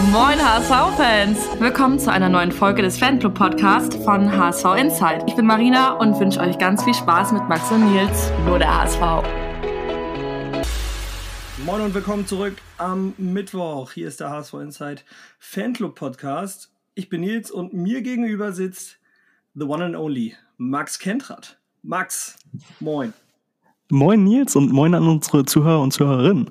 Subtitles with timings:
[0.00, 1.60] Moin HSV-Fans!
[1.60, 5.24] Willkommen zu einer neuen Folge des Fanclub-Podcasts von HSV Insight.
[5.28, 8.74] Ich bin Marina und wünsche euch ganz viel Spaß mit Max und Nils, nur der
[8.74, 9.00] HSV.
[11.66, 13.92] Moin und willkommen zurück am Mittwoch.
[13.92, 15.04] Hier ist der HSV Insight
[15.38, 16.72] Fanclub-Podcast.
[16.94, 18.98] Ich bin Nils und mir gegenüber sitzt
[19.54, 21.58] the one and only Max Kentrat.
[21.82, 22.38] Max,
[22.80, 23.12] moin.
[23.90, 26.50] Moin Nils und moin an unsere Zuhörer und Zuhörerinnen.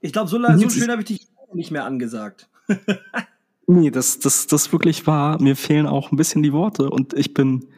[0.00, 1.25] Ich glaube, so, so schön habe ich dich
[1.56, 2.48] nicht mehr angesagt.
[3.66, 5.40] nee, das, das, das wirklich war.
[5.40, 7.68] Mir fehlen auch ein bisschen die Worte und ich bin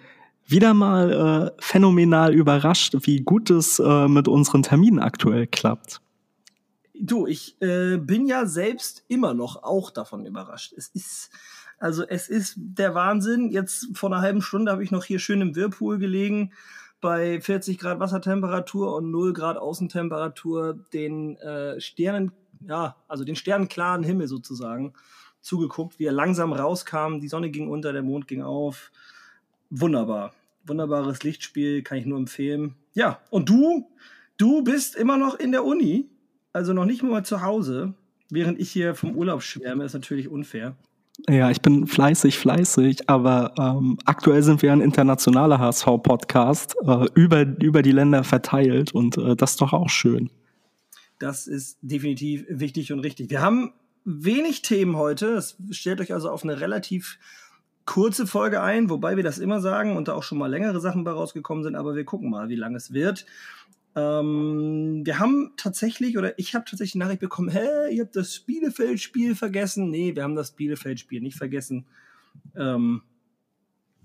[0.46, 6.00] wieder mal äh, phänomenal überrascht, wie gut es äh, mit unseren Terminen aktuell klappt.
[6.98, 10.72] Du, ich äh, bin ja selbst immer noch auch davon überrascht.
[10.76, 11.30] Es ist,
[11.78, 13.50] also es ist der Wahnsinn.
[13.50, 16.52] Jetzt vor einer halben Stunde habe ich noch hier schön im Whirlpool gelegen
[17.00, 22.32] bei 40 Grad Wassertemperatur und 0 Grad Außentemperatur den äh, Sternen
[22.66, 24.92] ja, also den sternenklaren Himmel sozusagen
[25.40, 27.20] zugeguckt, wie er langsam rauskam.
[27.20, 28.90] Die Sonne ging unter, der Mond ging auf.
[29.70, 30.34] Wunderbar.
[30.64, 32.74] Wunderbares Lichtspiel, kann ich nur empfehlen.
[32.94, 33.88] Ja, und du,
[34.36, 36.06] du bist immer noch in der Uni,
[36.52, 37.94] also noch nicht mal zu Hause,
[38.30, 40.76] während ich hier vom Urlaub schwärme, ist natürlich unfair.
[41.28, 47.42] Ja, ich bin fleißig, fleißig, aber ähm, aktuell sind wir ein internationaler HSV-Podcast, äh, über,
[47.42, 50.30] über die Länder verteilt und äh, das ist doch auch schön.
[51.18, 53.30] Das ist definitiv wichtig und richtig.
[53.30, 53.72] Wir haben
[54.04, 55.34] wenig Themen heute.
[55.34, 57.18] Es stellt euch also auf eine relativ
[57.84, 61.04] kurze Folge ein, wobei wir das immer sagen und da auch schon mal längere Sachen
[61.04, 63.24] bei rausgekommen sind, aber wir gucken mal, wie lang es wird.
[63.96, 68.40] Ähm, wir haben tatsächlich, oder ich habe tatsächlich die Nachricht bekommen, hä, ihr habt das
[68.40, 69.90] Bielefeld-Spiel vergessen.
[69.90, 71.86] Nee, wir haben das Bielefeld-Spiel nicht vergessen.
[72.54, 73.02] Ähm,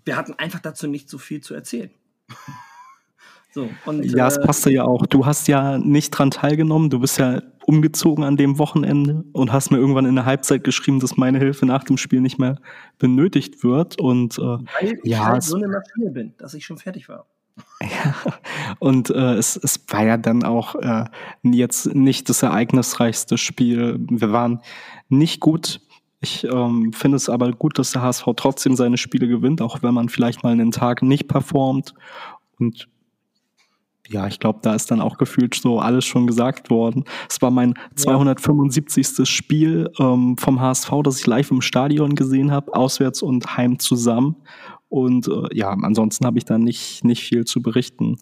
[0.05, 1.91] wir hatten einfach dazu nicht so viel zu erzählen.
[3.53, 5.05] So, und, ja, es äh, passte ja auch.
[5.05, 6.89] Du hast ja nicht dran teilgenommen.
[6.89, 10.99] Du bist ja umgezogen an dem Wochenende und hast mir irgendwann in der Halbzeit geschrieben,
[10.99, 12.57] dass meine Hilfe nach dem Spiel nicht mehr
[12.97, 13.99] benötigt wird.
[13.99, 17.27] Und äh, Weil ich ja, halt so eine Maschine bin, dass ich schon fertig war.
[17.79, 18.15] Ja,
[18.79, 21.05] und äh, es, es war ja dann auch äh,
[21.43, 23.99] jetzt nicht das ereignisreichste Spiel.
[24.09, 24.61] Wir waren
[25.09, 25.79] nicht gut.
[26.21, 29.93] Ich ähm, finde es aber gut, dass der HSV trotzdem seine Spiele gewinnt, auch wenn
[29.93, 31.93] man vielleicht mal einen Tag nicht performt.
[32.59, 32.87] Und
[34.09, 37.05] ja, ich glaube, da ist dann auch gefühlt so alles schon gesagt worden.
[37.29, 37.95] Es war mein ja.
[37.95, 39.27] 275.
[39.29, 44.35] Spiel ähm, vom HSV, das ich live im Stadion gesehen habe, auswärts und heim zusammen.
[44.89, 48.17] Und äh, ja, ansonsten habe ich da nicht, nicht viel zu berichten.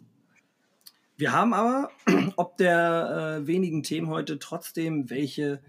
[1.18, 1.90] Wir haben aber,
[2.36, 5.62] ob der äh, wenigen Themen heute, trotzdem welche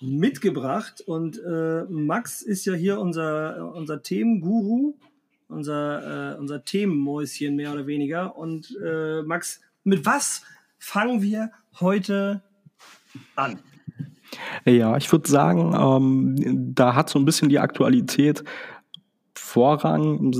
[0.00, 1.00] mitgebracht.
[1.00, 4.96] Und äh, Max ist ja hier unser, unser Themenguru
[5.54, 8.36] unser, äh, unser Themenmäuschen mehr oder weniger.
[8.36, 10.42] Und äh, Max, mit was
[10.78, 11.50] fangen wir
[11.80, 12.42] heute
[13.36, 13.58] an?
[14.64, 18.44] Ja, ich würde sagen, ähm, da hat so ein bisschen die Aktualität
[19.36, 20.32] Vorrang,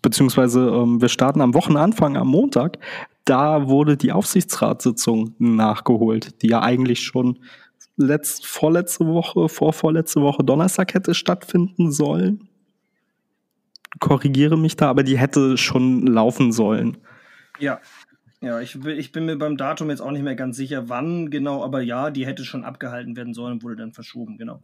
[0.00, 2.78] beziehungsweise ähm, wir starten am Wochenanfang am Montag.
[3.24, 7.40] Da wurde die Aufsichtsratssitzung nachgeholt, die ja eigentlich schon
[7.96, 12.48] letzt, vorletzte Woche, vorvorletzte Woche Donnerstag hätte stattfinden sollen
[14.00, 16.98] korrigiere mich da, aber die hätte schon laufen sollen.
[17.58, 17.80] Ja.
[18.40, 21.62] Ja, ich, ich bin mir beim Datum jetzt auch nicht mehr ganz sicher, wann genau,
[21.62, 24.60] aber ja, die hätte schon abgehalten werden sollen und wurde dann verschoben, genau.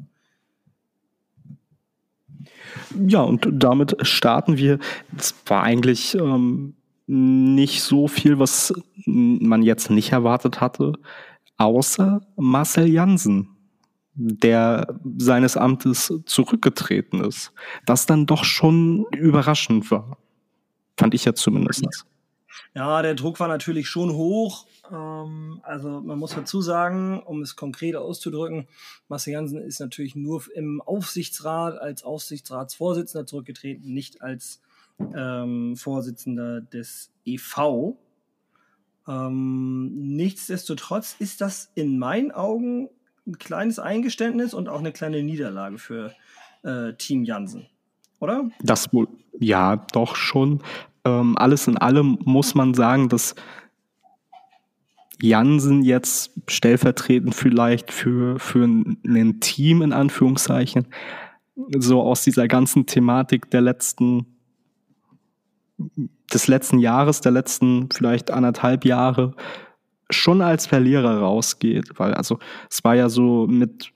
[3.06, 4.80] Ja, und damit starten wir.
[5.16, 6.74] Es war eigentlich ähm,
[7.06, 8.74] nicht so viel, was
[9.06, 10.94] man jetzt nicht erwartet hatte,
[11.56, 13.57] außer Marcel Jansen
[14.18, 17.52] der seines Amtes zurückgetreten ist,
[17.86, 20.18] das dann doch schon überraschend war.
[20.96, 21.86] Fand ich ja zumindest.
[22.74, 24.66] Ja, der Druck war natürlich schon hoch.
[24.90, 28.66] Ähm, also man muss dazu sagen, um es konkret auszudrücken,
[29.08, 34.60] Marcel Janssen ist natürlich nur im Aufsichtsrat als Aufsichtsratsvorsitzender zurückgetreten, nicht als
[35.14, 37.96] ähm, Vorsitzender des EV.
[39.06, 42.90] Ähm, nichtsdestotrotz ist das in meinen Augen
[43.28, 46.12] ein kleines Eingeständnis und auch eine kleine Niederlage für
[46.62, 47.66] äh, Team Jansen,
[48.18, 48.50] oder?
[48.60, 49.08] Das wohl,
[49.38, 50.62] ja, doch schon.
[51.04, 53.34] Ähm, alles in allem muss man sagen, dass
[55.20, 60.86] Jansen jetzt stellvertretend vielleicht für, für ein Team in Anführungszeichen
[61.76, 64.26] so aus dieser ganzen Thematik der letzten
[66.32, 69.34] des letzten Jahres, der letzten vielleicht anderthalb Jahre
[70.10, 72.38] schon als Verlierer rausgeht, weil also
[72.70, 73.92] es war ja so mit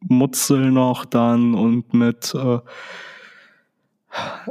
[0.00, 2.58] Mutzel noch dann und mit äh,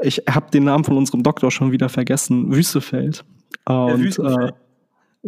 [0.02, 3.26] ich habe den Namen von unserem Doktor schon wieder vergessen, Wüstefeld.
[3.66, 4.52] Und, Wüstefeld.
[4.52, 4.54] Äh,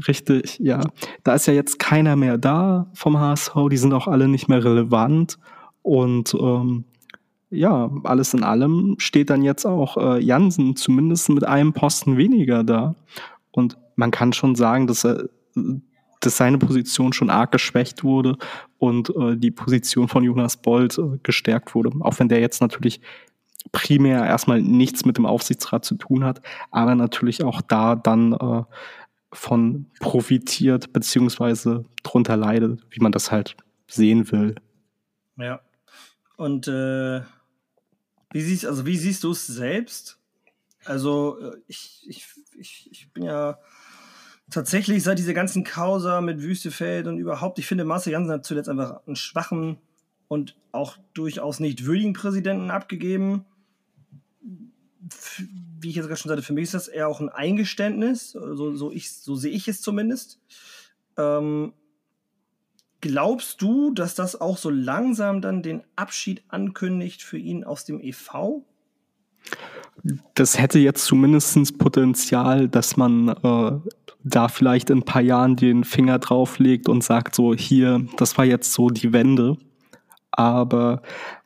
[0.08, 0.82] Richtig, ja.
[1.24, 4.64] Da ist ja jetzt keiner mehr da vom HSV, die sind auch alle nicht mehr
[4.64, 5.40] relevant.
[5.82, 6.84] Und ähm,
[7.50, 12.64] ja, alles in allem steht dann jetzt auch äh, Jansen zumindest mit einem Posten weniger
[12.64, 12.96] da.
[13.52, 15.30] Und man kann schon sagen, dass er
[16.20, 18.38] dass seine Position schon arg geschwächt wurde
[18.80, 21.92] und äh, die Position von Jonas Bold äh, gestärkt wurde.
[22.02, 23.02] Auch wenn der jetzt natürlich
[23.72, 28.64] primär erstmal nichts mit dem Aufsichtsrat zu tun hat, aber natürlich auch da dann äh,
[29.34, 33.58] von profitiert beziehungsweise drunter leidet, wie man das halt
[33.88, 34.56] sehen will.
[35.38, 35.62] Ja.
[36.38, 37.22] Und äh,
[38.32, 40.20] wie siehst also wie siehst du es selbst?
[40.86, 42.28] Also äh, ich, ich,
[42.58, 43.58] ich, ich bin ja
[44.50, 48.70] tatsächlich seit diese ganzen Causa mit Wüstefeld und überhaupt, ich finde, Marcel Janssen hat zuletzt
[48.70, 49.78] einfach einen schwachen
[50.28, 53.46] und auch durchaus nicht würdigen Präsidenten abgegeben.
[55.80, 58.76] Wie ich jetzt gerade schon sagte, für mich ist das eher auch ein Eingeständnis, so,
[58.76, 60.40] so, ich, so sehe ich es zumindest.
[61.18, 61.74] Ähm,
[63.02, 68.02] glaubst du, dass das auch so langsam dann den Abschied ankündigt für ihn aus dem
[68.02, 68.64] EV?
[70.36, 73.72] Das hätte jetzt zumindest Potenzial, dass man äh,
[74.24, 78.38] da vielleicht in ein paar Jahren den Finger drauf legt und sagt so, hier, das
[78.38, 79.58] war jetzt so die Wende.
[80.32, 81.02] Aber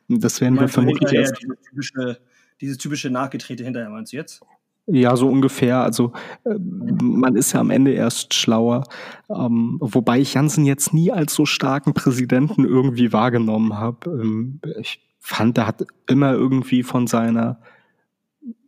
[0.08, 1.38] das werden wir vermutlich erst.
[1.40, 2.20] Dieses typische,
[2.60, 4.42] dieses typische Nachgetrete hinterher, meinst du jetzt?
[4.86, 5.82] Ja, so ungefähr.
[5.82, 6.12] Also
[6.44, 8.84] äh, man ist ja am Ende erst schlauer.
[9.30, 14.10] Ähm, wobei ich Jansen jetzt nie als so starken Präsidenten irgendwie wahrgenommen habe.
[14.10, 17.60] Ähm, ich fand, er hat immer irgendwie von seiner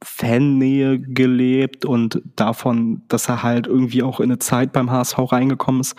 [0.03, 5.81] Fannähe gelebt und davon, dass er halt irgendwie auch in eine Zeit beim HSV reingekommen
[5.81, 5.97] ist,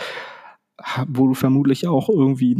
[1.07, 2.55] wo du vermutlich auch irgendwie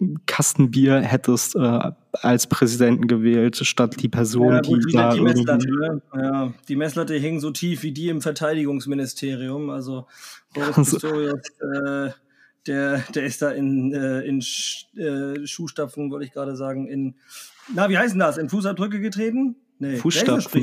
[0.00, 5.20] ein Kastenbier hättest äh, als Präsidenten gewählt, statt die Person, ja, gut, die da die
[5.20, 9.68] Messlatte, ja, die Messlatte hing so tief wie die im Verteidigungsministerium.
[9.68, 10.06] Also
[10.54, 12.10] Boris also, Pistorius, äh,
[12.66, 17.14] der, der ist da in, äh, in Sch äh, Schuhstapfen, wollte ich gerade sagen, in,
[17.74, 19.56] na, wie heißen das, in Fußabdrücke getreten?
[19.80, 20.62] Nee, Fußstapfen.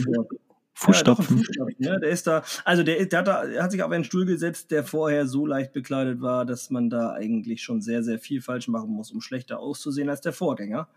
[0.74, 1.38] Fußstapfen.
[1.38, 1.44] Ja, Fußstapfen?
[1.80, 4.70] Der ist da, also der, der, hat da, der hat sich auf einen Stuhl gesetzt,
[4.70, 8.68] der vorher so leicht bekleidet war, dass man da eigentlich schon sehr, sehr viel falsch
[8.68, 10.88] machen muss, um schlechter auszusehen als der Vorgänger.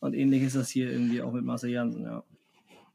[0.00, 2.24] Und ähnlich ist das hier irgendwie auch mit Marcel Janssen, ja.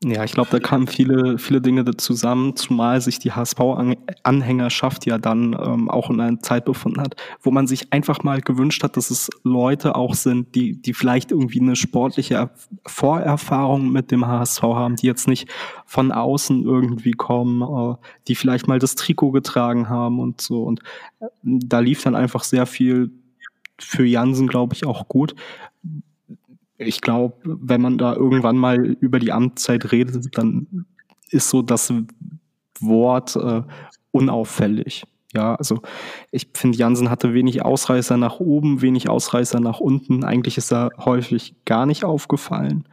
[0.06, 5.56] Ja, ich glaube, da kamen viele, viele Dinge zusammen, zumal sich die HSV-Anhängerschaft ja dann
[5.58, 9.12] ähm, auch in einer Zeit befunden hat, wo man sich einfach mal gewünscht hat, dass
[9.12, 12.50] es Leute auch sind, die, die vielleicht irgendwie eine sportliche
[12.86, 15.48] Vorerfahrung mit dem HSV haben, die jetzt nicht
[15.86, 17.96] von außen irgendwie kommen, äh,
[18.28, 20.64] die vielleicht mal das Trikot getragen haben und so.
[20.64, 20.82] Und
[21.22, 23.12] äh, da lief dann einfach sehr viel
[23.80, 25.34] für Jansen, glaube ich, auch gut
[26.88, 30.86] ich glaube, wenn man da irgendwann mal über die Amtszeit redet, dann
[31.30, 31.94] ist so das
[32.80, 33.64] Wort äh,
[34.12, 35.06] unauffällig.
[35.34, 35.82] Ja, also
[36.30, 40.24] ich finde, Jansen hatte wenig Ausreißer nach oben, wenig Ausreißer nach unten.
[40.24, 42.88] Eigentlich ist er häufig gar nicht aufgefallen.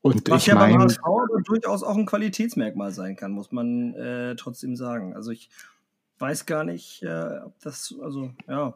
[0.00, 1.00] Und Was ich ja mein, beim HSV
[1.44, 5.14] durchaus auch ein Qualitätsmerkmal sein kann, muss man äh, trotzdem sagen.
[5.14, 5.48] Also ich
[6.18, 8.74] weiß gar nicht, äh, ob das, also ja,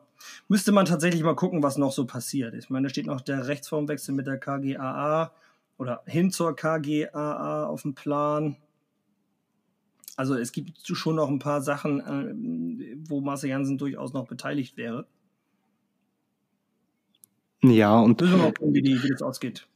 [0.48, 2.54] müsste man tatsächlich mal gucken, was noch so passiert.
[2.54, 5.32] Ich meine, da steht noch der Rechtsformwechsel mit der KGAA
[5.78, 8.56] oder hin zur KGAA auf dem Plan.
[10.16, 14.76] Also es gibt schon noch ein paar Sachen, äh, wo Marcel Janssen durchaus noch beteiligt
[14.76, 15.06] wäre.
[17.62, 19.66] Ja, und Müssen wir mal gucken, wie, die, wie das ausgeht.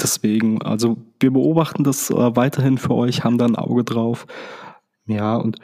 [0.00, 4.26] Deswegen, also wir beobachten das äh, weiterhin für euch, haben da ein Auge drauf.
[5.06, 5.58] Ja, und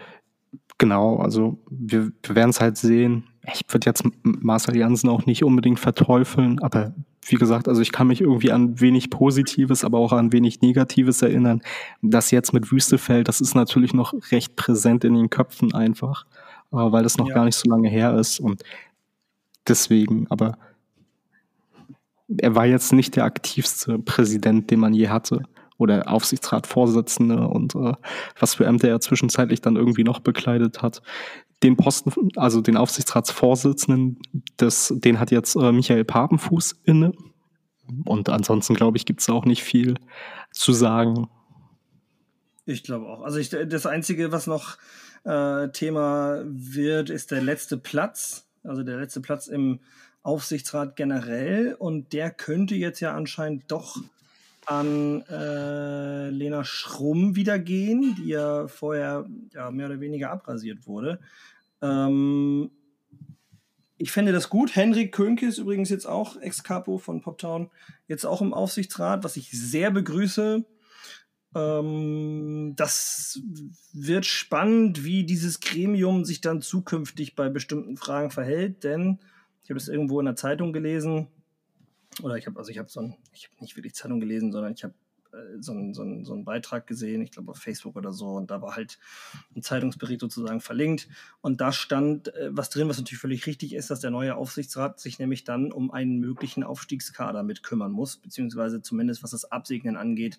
[0.78, 3.24] Genau, also wir, wir werden es halt sehen.
[3.54, 6.92] Ich würde jetzt Marcel Jansen auch nicht unbedingt verteufeln, aber
[7.22, 11.22] wie gesagt, also ich kann mich irgendwie an wenig Positives, aber auch an wenig Negatives
[11.22, 11.62] erinnern.
[12.02, 16.26] Das jetzt mit Wüstefeld, das ist natürlich noch recht präsent in den Köpfen einfach,
[16.72, 17.34] äh, weil das noch ja.
[17.34, 18.62] gar nicht so lange her ist und
[19.66, 20.58] deswegen, aber
[22.38, 25.42] er war jetzt nicht der aktivste Präsident, den man je hatte
[25.78, 27.92] oder Aufsichtsratsvorsitzende und äh,
[28.38, 31.02] was für Ämter er zwischenzeitlich dann irgendwie noch bekleidet hat.
[31.62, 34.18] Den Posten, also den Aufsichtsratsvorsitzenden,
[34.56, 37.12] das, den hat jetzt äh, Michael Papenfuß inne.
[38.04, 39.94] Und ansonsten, glaube ich, gibt es auch nicht viel
[40.50, 41.28] zu sagen.
[42.64, 43.22] Ich glaube auch.
[43.22, 44.76] Also ich, das Einzige, was noch
[45.24, 48.48] äh, Thema wird, ist der letzte Platz.
[48.64, 49.80] Also der letzte Platz im
[50.22, 51.76] Aufsichtsrat generell.
[51.78, 53.98] Und der könnte jetzt ja anscheinend doch
[54.66, 61.20] an äh, Lena Schrumm wieder gehen, die ja vorher ja, mehr oder weniger abrasiert wurde.
[61.80, 62.70] Ähm,
[63.98, 64.76] ich fände das gut.
[64.76, 67.70] Henrik Könke ist übrigens jetzt auch Ex-Capo von Poptown,
[68.08, 70.64] jetzt auch im Aufsichtsrat, was ich sehr begrüße.
[71.54, 73.40] Ähm, das
[73.92, 79.20] wird spannend, wie dieses Gremium sich dann zukünftig bei bestimmten Fragen verhält, denn
[79.64, 81.28] ich habe es irgendwo in der Zeitung gelesen,
[82.22, 84.72] oder ich habe, also ich habe so ein, ich habe nicht wirklich Zeitung gelesen, sondern
[84.72, 84.94] ich habe
[85.32, 88.30] äh, so, ein, so, ein, so einen Beitrag gesehen, ich glaube auf Facebook oder so,
[88.30, 88.98] und da war halt
[89.54, 91.08] ein Zeitungsbericht sozusagen verlinkt.
[91.40, 95.00] Und da stand äh, was drin, was natürlich völlig richtig ist, dass der neue Aufsichtsrat
[95.00, 99.96] sich nämlich dann um einen möglichen Aufstiegskader mit kümmern muss, beziehungsweise zumindest was das Absegnen
[99.96, 100.38] angeht,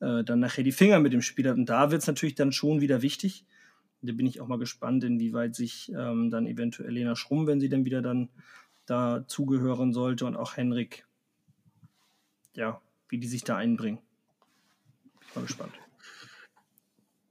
[0.00, 1.56] äh, dann nachher die Finger mit dem Spiel hat.
[1.56, 3.44] Und da wird es natürlich dann schon wieder wichtig.
[4.02, 7.68] Da bin ich auch mal gespannt, inwieweit sich ähm, dann eventuell Lena Schrumm, wenn sie
[7.68, 8.28] dann wieder dann
[8.84, 11.05] da zugehören sollte und auch Henrik,
[12.56, 13.98] ja, wie die sich da einbringen.
[13.98, 15.72] Bin ich mal gespannt.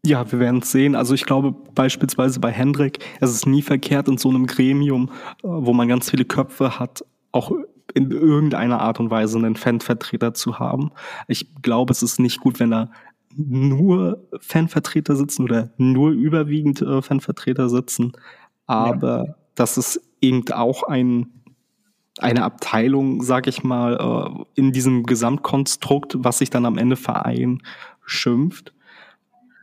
[0.05, 0.96] Ja, wir werden es sehen.
[0.96, 5.10] Also ich glaube beispielsweise bei Hendrik, es ist nie verkehrt in so einem Gremium,
[5.44, 7.51] äh, wo man ganz viele Köpfe hat, auch
[7.94, 10.91] in irgendeiner Art und Weise einen Fanvertreter zu haben.
[11.27, 12.91] Ich glaube, es ist nicht gut, wenn da
[13.36, 18.13] nur Fanvertreter sitzen oder nur überwiegend äh, Fanvertreter sitzen.
[18.67, 19.36] Aber ja.
[19.55, 21.32] das ist eben auch ein,
[22.19, 27.62] eine Abteilung, sag ich mal, äh, in diesem Gesamtkonstrukt, was sich dann am Ende Verein
[28.05, 28.74] schimpft.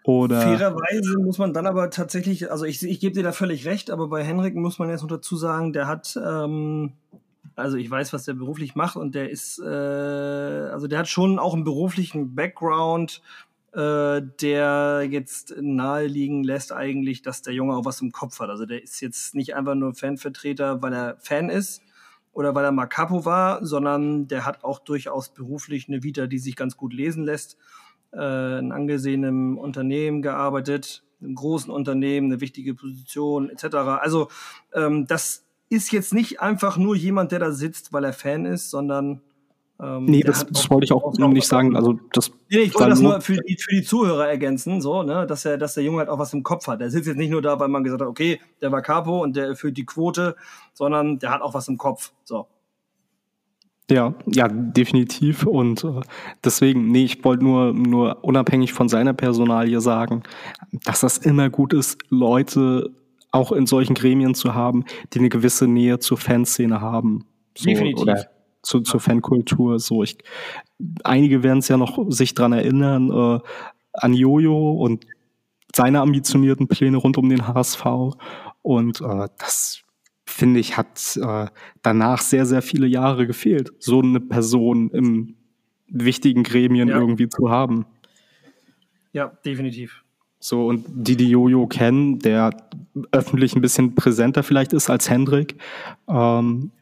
[0.04, 3.90] Oder Fairerweise muss man dann aber tatsächlich, also ich, ich gebe dir da völlig recht,
[3.90, 6.92] aber bei Henrik muss man jetzt noch dazu sagen, der hat ähm,
[7.56, 11.38] also ich weiß, was der beruflich macht und der ist, äh, also der hat schon
[11.38, 13.22] auch einen beruflichen Background,
[13.72, 18.50] äh, der jetzt naheliegen lässt eigentlich, dass der Junge auch was im Kopf hat.
[18.50, 21.82] Also der ist jetzt nicht einfach nur Fanvertreter, weil er Fan ist
[22.32, 26.38] oder weil er mal Capo war, sondern der hat auch durchaus beruflich eine Vita, die
[26.38, 27.58] sich ganz gut lesen lässt.
[28.14, 33.74] Äh, in angesehenem Unternehmen gearbeitet, einem großen Unternehmen, eine wichtige Position etc.
[34.00, 34.28] Also
[34.74, 38.68] ähm, das ist jetzt nicht einfach nur jemand, der da sitzt, weil er Fan ist,
[38.68, 39.22] sondern
[39.82, 41.74] ähm, nee, das, das wollte ich auch nicht sagen.
[41.74, 45.26] Also das nee, ich wollte das nur für die, für die Zuhörer ergänzen, so, ne,
[45.26, 46.80] dass er, dass der Junge halt auch was im Kopf hat.
[46.80, 49.34] Der sitzt jetzt nicht nur da, weil man gesagt hat, okay, der war Capo und
[49.34, 50.36] der erfüllt die Quote,
[50.72, 52.12] sondern der hat auch was im Kopf.
[52.22, 52.46] So.
[53.90, 55.44] Ja, ja, definitiv.
[55.44, 56.00] Und äh,
[56.44, 60.22] deswegen, nee, ich wollte nur, nur unabhängig von seiner Personalie sagen,
[60.84, 62.92] dass das immer gut ist, Leute
[63.32, 67.24] auch in solchen Gremien zu haben, die eine gewisse Nähe zur Fanszene haben.
[67.56, 68.02] So, Definitiv.
[68.02, 68.26] Oder
[68.62, 69.78] zu, zur Fankultur.
[69.78, 70.18] So, ich,
[71.04, 73.40] einige werden es ja noch sich dran erinnern, äh,
[73.92, 75.06] an Jojo und
[75.74, 77.84] seine ambitionierten Pläne rund um den HSV.
[78.62, 79.82] Und äh, das
[80.26, 81.46] finde ich, hat äh,
[81.82, 85.34] danach sehr, sehr viele Jahre gefehlt, so eine Person im
[85.88, 86.98] wichtigen Gremien ja.
[86.98, 87.86] irgendwie zu haben.
[89.12, 90.02] Ja, definitiv.
[90.38, 92.50] So, und die, die Jojo kennen, der
[93.12, 95.56] öffentlich ein bisschen präsenter vielleicht ist als Hendrik,
[96.08, 96.72] ähm,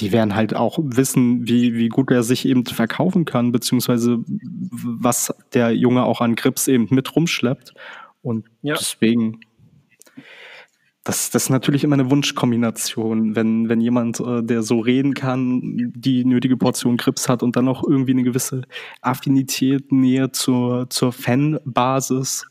[0.00, 5.34] die werden halt auch wissen, wie, wie gut er sich eben verkaufen kann, beziehungsweise was
[5.52, 7.74] der Junge auch an Grips eben mit rumschleppt.
[8.22, 8.74] Und ja.
[8.74, 9.40] deswegen,
[11.04, 15.92] das, das ist natürlich immer eine Wunschkombination, wenn, wenn jemand, äh, der so reden kann,
[15.94, 18.62] die nötige Portion Grips hat und dann auch irgendwie eine gewisse
[19.00, 22.49] Affinität, Nähe zur, zur Fanbasis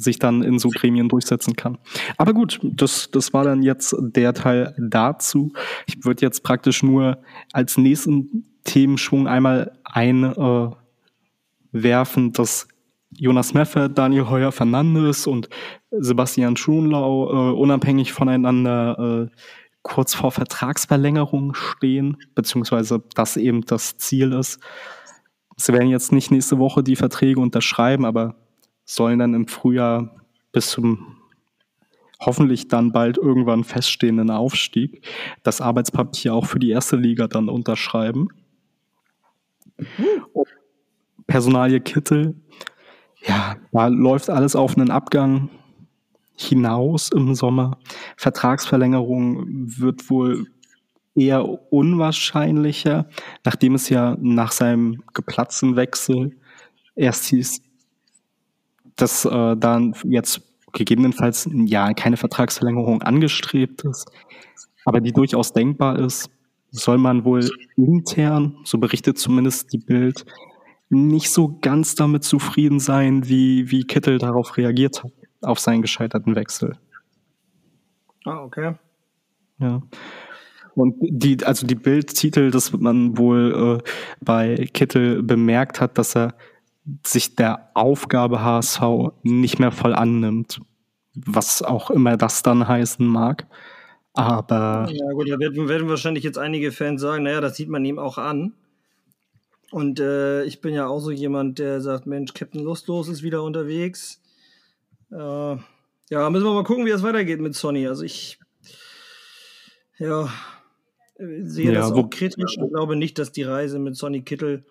[0.00, 1.78] sich dann in so Gremien durchsetzen kann.
[2.16, 5.52] Aber gut, das, das war dann jetzt der Teil dazu.
[5.86, 7.18] Ich würde jetzt praktisch nur
[7.52, 10.78] als nächsten Themenschwung einmal einwerfen,
[12.28, 12.66] äh, dass
[13.10, 15.48] Jonas Meffert, Daniel Heuer Fernandes und
[15.90, 19.36] Sebastian Schunlau äh, unabhängig voneinander äh,
[19.82, 24.60] kurz vor Vertragsverlängerung stehen, beziehungsweise das eben das Ziel ist.
[25.56, 28.36] Sie werden jetzt nicht nächste Woche die Verträge unterschreiben, aber
[28.90, 30.16] sollen dann im Frühjahr
[30.52, 31.16] bis zum
[32.18, 35.06] hoffentlich dann bald irgendwann feststehenden Aufstieg
[35.42, 38.28] das Arbeitspapier auch für die erste Liga dann unterschreiben.
[39.78, 40.44] Mhm.
[41.26, 42.34] Personalie Kittel,
[43.24, 45.48] ja, da läuft alles auf einen Abgang
[46.36, 47.78] hinaus im Sommer.
[48.16, 49.44] Vertragsverlängerung
[49.78, 50.46] wird wohl
[51.14, 53.08] eher unwahrscheinlicher,
[53.44, 56.36] nachdem es ja nach seinem geplatzten Wechsel
[56.96, 57.62] erst hieß,
[59.00, 60.42] dass äh, dann jetzt
[60.72, 64.10] gegebenenfalls ja keine Vertragsverlängerung angestrebt ist,
[64.84, 66.30] aber die durchaus denkbar ist,
[66.70, 70.24] soll man wohl intern, so berichtet zumindest die Bild,
[70.88, 76.34] nicht so ganz damit zufrieden sein, wie, wie Kittel darauf reagiert hat, auf seinen gescheiterten
[76.34, 76.76] Wechsel.
[78.24, 78.74] Ah, okay.
[79.58, 79.82] Ja.
[80.74, 83.90] Und die, also die Bildtitel, dass man wohl äh,
[84.20, 86.34] bei Kittel bemerkt hat, dass er
[87.04, 88.82] sich der Aufgabe HSV
[89.22, 90.60] nicht mehr voll annimmt.
[91.14, 93.46] Was auch immer das dann heißen mag.
[94.12, 94.88] Aber.
[94.90, 97.98] Ja, gut, da werden, werden wahrscheinlich jetzt einige Fans sagen, naja, das sieht man ihm
[97.98, 98.54] auch an.
[99.70, 103.42] Und äh, ich bin ja auch so jemand, der sagt, Mensch, Captain Lustlos ist wieder
[103.44, 104.20] unterwegs.
[105.12, 107.86] Äh, ja, müssen wir mal gucken, wie es weitergeht mit Sonny.
[107.86, 108.40] Also ich
[109.98, 110.28] ja,
[111.18, 114.64] sehe Ja, das auch kritisch und glaube nicht, dass die Reise mit Sonny Kittel,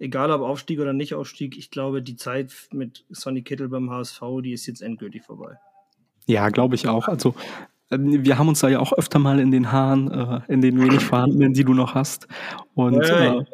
[0.00, 4.20] egal ob Aufstieg oder nicht Aufstieg, ich glaube, die Zeit mit Sonny Kittel beim HSV,
[4.42, 5.58] die ist jetzt endgültig vorbei.
[6.26, 7.06] Ja, glaube ich auch.
[7.06, 7.34] Also
[7.90, 10.80] äh, wir haben uns da ja auch öfter mal in den Haaren, äh, in den
[10.80, 12.26] wenig vorhandenen, die du noch hast.
[12.74, 13.38] Und Hey.
[13.38, 13.44] äh,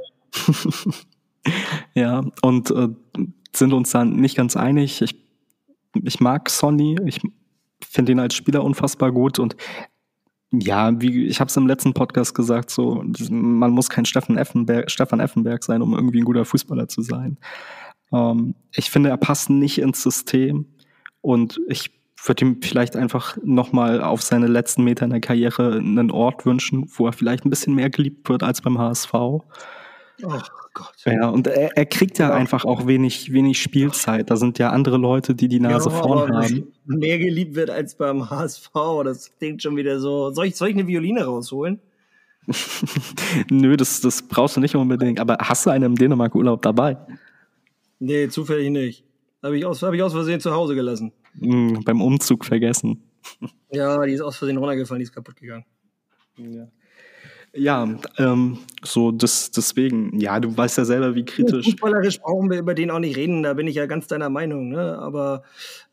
[2.01, 2.89] ja, und äh,
[3.55, 5.03] sind uns dann nicht ganz einig.
[5.03, 5.17] Ich,
[5.95, 7.21] ich mag Sonny, ich
[7.81, 9.57] finde ihn als Spieler unfassbar gut und
[10.53, 14.91] ja, wie ich habe es im letzten Podcast gesagt, so man muss kein Stefan Effenberg,
[14.91, 17.39] Stefan Effenberg sein, um irgendwie ein guter Fußballer zu sein.
[18.13, 20.67] Ähm, ich finde, er passt nicht ins System
[21.21, 21.91] und ich
[22.25, 26.91] würde ihm vielleicht einfach nochmal auf seine letzten Meter in der Karriere einen Ort wünschen,
[26.97, 29.13] wo er vielleicht ein bisschen mehr geliebt wird als beim HSV.
[30.23, 30.41] Oh
[30.73, 30.95] Gott.
[31.05, 32.35] Ja, und er, er kriegt ja, Ja.
[32.35, 34.31] einfach auch wenig, wenig Spielzeit.
[34.31, 36.73] Da sind ja andere Leute, die die Nase Ja, vorn haben.
[36.87, 38.71] Mehr geliebt wird als beim HSV.
[39.05, 40.31] Das klingt schon wieder so.
[40.33, 41.81] Soll ich, soll ich eine Violine rausholen?
[43.51, 45.21] Nö, das, das brauchst du nicht unbedingt.
[45.21, 46.97] Aber hast du einen im Dänemark-Urlaub dabei?
[47.99, 49.05] Nee, zufällig nicht.
[49.43, 51.13] Habe ich, aus, hab ich aus Versehen zu Hause gelassen.
[51.39, 53.03] Hm, beim Umzug vergessen.
[53.71, 55.65] Ja, die ist aus Versehen runtergefallen, die ist kaputt gegangen.
[56.39, 56.69] Ja,
[58.19, 61.65] ähm, so das, deswegen, ja, du weißt ja selber, wie kritisch.
[61.67, 64.69] Fußballerisch brauchen wir über den auch nicht reden, da bin ich ja ganz deiner Meinung,
[64.69, 64.99] ne?
[64.99, 65.43] Aber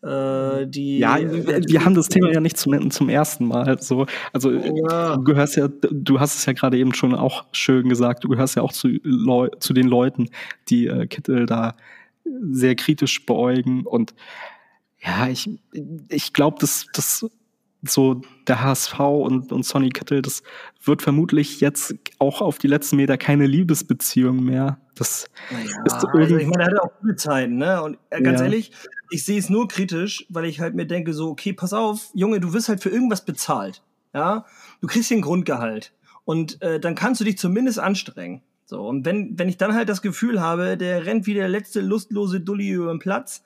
[0.01, 0.99] äh, die.
[0.99, 3.81] Ja, wir haben das Thema ja nicht zum, zum ersten Mal.
[3.81, 5.15] So, also Ja.
[5.15, 8.55] du gehörst ja, du hast es ja gerade eben schon auch schön gesagt, du gehörst
[8.55, 10.29] ja auch zu, Leu zu den Leuten,
[10.69, 11.75] die äh, Kittel da
[12.51, 13.85] sehr kritisch beäugen.
[13.85, 14.13] Und
[15.01, 15.49] ja, ich,
[16.09, 17.25] ich glaube, dass das
[17.83, 20.43] so der HSV und, und Sonny Kittel, das
[20.83, 24.79] wird vermutlich jetzt auch auf die letzten Meter keine Liebesbeziehung mehr.
[24.95, 27.81] Das Ja, ist also irgendwie- ich meine, er hatte auch gute Zeiten, ne?
[27.83, 28.45] Und äh, ganz Ja.
[28.45, 28.71] ehrlich,
[29.09, 32.39] ich sehe es nur kritisch, weil ich halt mir denke, so, okay, pass auf, Junge,
[32.39, 33.81] du wirst halt für irgendwas bezahlt.
[34.13, 34.45] Ja,
[34.81, 35.91] du kriegst ein Grundgehalt.
[36.25, 38.41] Und äh, dann kannst du dich zumindest anstrengen.
[38.65, 41.81] So, und wenn, wenn ich dann halt das Gefühl habe, der rennt wie der letzte
[41.81, 43.43] lustlose Dulli über den Platz,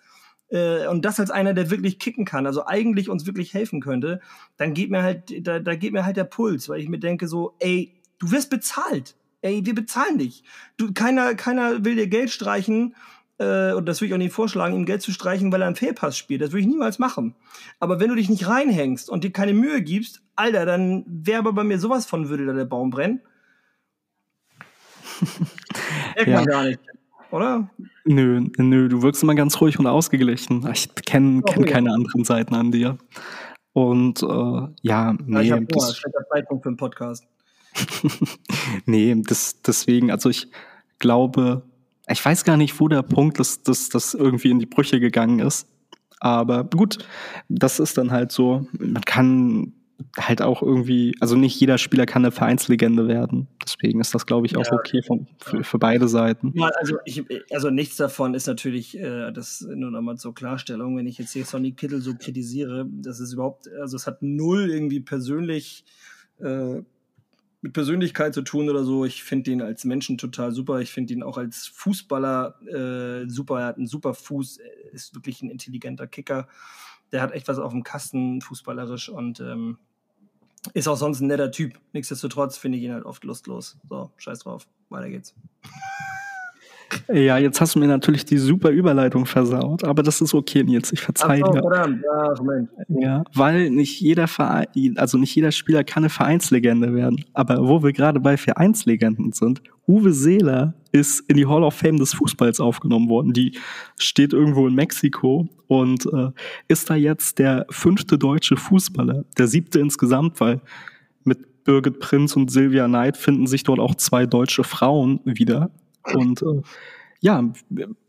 [0.50, 4.22] äh, und das als einer, der wirklich kicken kann, also eigentlich uns wirklich helfen könnte,
[4.58, 7.28] dann geht mir halt, da, da geht mir halt der Puls, weil ich mir denke
[7.28, 9.16] so, ey, du wirst bezahlt.
[9.42, 10.44] Ey, wir bezahlen dich.
[10.78, 12.96] Du, keiner, keiner will dir Geld streichen,
[13.40, 15.76] äh, und das würde ich auch nicht vorschlagen, ihm Geld zu streichen, weil er einen
[15.76, 16.42] Fehlpass spielt.
[16.42, 17.36] Das würde ich niemals machen.
[17.80, 21.54] Aber wenn du dich nicht reinhängst und dir keine Mühe gibst, Alter, dann wäre aber
[21.54, 23.22] bei mir sowas von, würde da der Baum brennen.
[26.16, 26.36] Merkt Ja.
[26.38, 26.80] man gar nicht,
[27.32, 27.70] oder?
[28.06, 30.68] Nö, nö, du wirkst immer ganz ruhig und ausgeglichen.
[30.72, 31.72] Ich kenne Oh, kenn ja.
[31.72, 32.98] keine anderen Seiten an dir.
[33.74, 37.26] Und äh, ja, Ja, nee, ich habe das, schlechter Zeitpunkt für einen Podcast.
[38.86, 40.48] nee das, deswegen, also ich
[41.00, 41.64] glaube,
[42.08, 45.40] ich weiß gar nicht, wo der Punkt ist, dass das irgendwie in die Brüche gegangen
[45.40, 45.68] ist.
[46.20, 46.98] Aber gut,
[47.50, 48.66] das ist dann halt so.
[48.72, 49.74] Man kann
[50.18, 53.48] halt auch irgendwie, also nicht jeder Spieler kann eine Vereinslegende werden.
[53.64, 54.74] Deswegen ist das, glaube ich, auch Ja.
[54.74, 56.54] okay von, für, für beide Seiten.
[56.56, 61.08] Ja, also, ich, also nichts davon ist natürlich, äh, das nur nochmal zur Klarstellung, wenn
[61.08, 65.00] ich jetzt hier Sonny Kittel so kritisiere, das ist überhaupt, also es hat null irgendwie
[65.00, 65.86] persönlich
[66.40, 66.82] äh,
[67.62, 69.06] mit Persönlichkeit zu tun oder so.
[69.06, 70.80] Ich finde ihn als Menschen total super.
[70.80, 73.60] Ich finde ihn auch als Fußballer äh, super.
[73.60, 74.60] Er hat einen super Fuß,
[74.92, 76.48] ist wirklich ein intelligenter Kicker.
[77.12, 79.78] Der hat echt was auf dem Kasten, fußballerisch und ähm,
[80.74, 81.80] ist auch sonst ein netter Typ.
[81.94, 83.78] Nichtsdestotrotz finde ich ihn halt oft lustlos.
[83.90, 84.68] So, scheiß drauf.
[84.90, 85.34] Weiter geht's.
[87.12, 90.92] Ja, jetzt hast du mir natürlich die super Überleitung versaut, aber das ist okay, Nils.
[90.92, 91.62] Ich verzeihe so, dir.
[91.62, 92.04] verdammt.
[92.14, 92.38] Ach.
[92.90, 97.24] Ja, weil nicht jeder Verein, also nicht jeder Spieler kann eine Vereinslegende werden.
[97.34, 101.98] Aber wo wir gerade bei Vereinslegenden sind, Uwe Seeler ist in die Hall of Fame
[101.98, 103.34] des Fußballs aufgenommen worden.
[103.34, 103.58] Die
[103.98, 106.32] steht irgendwo in Mexiko und äh,
[106.68, 110.62] ist da jetzt der fünfte deutsche Fußballer, der siebte insgesamt, weil
[111.24, 115.72] mit Birgit Prinz und Silvia Neid finden sich dort auch zwei deutsche Frauen wieder.
[116.14, 116.62] Und äh,
[117.20, 117.44] ja,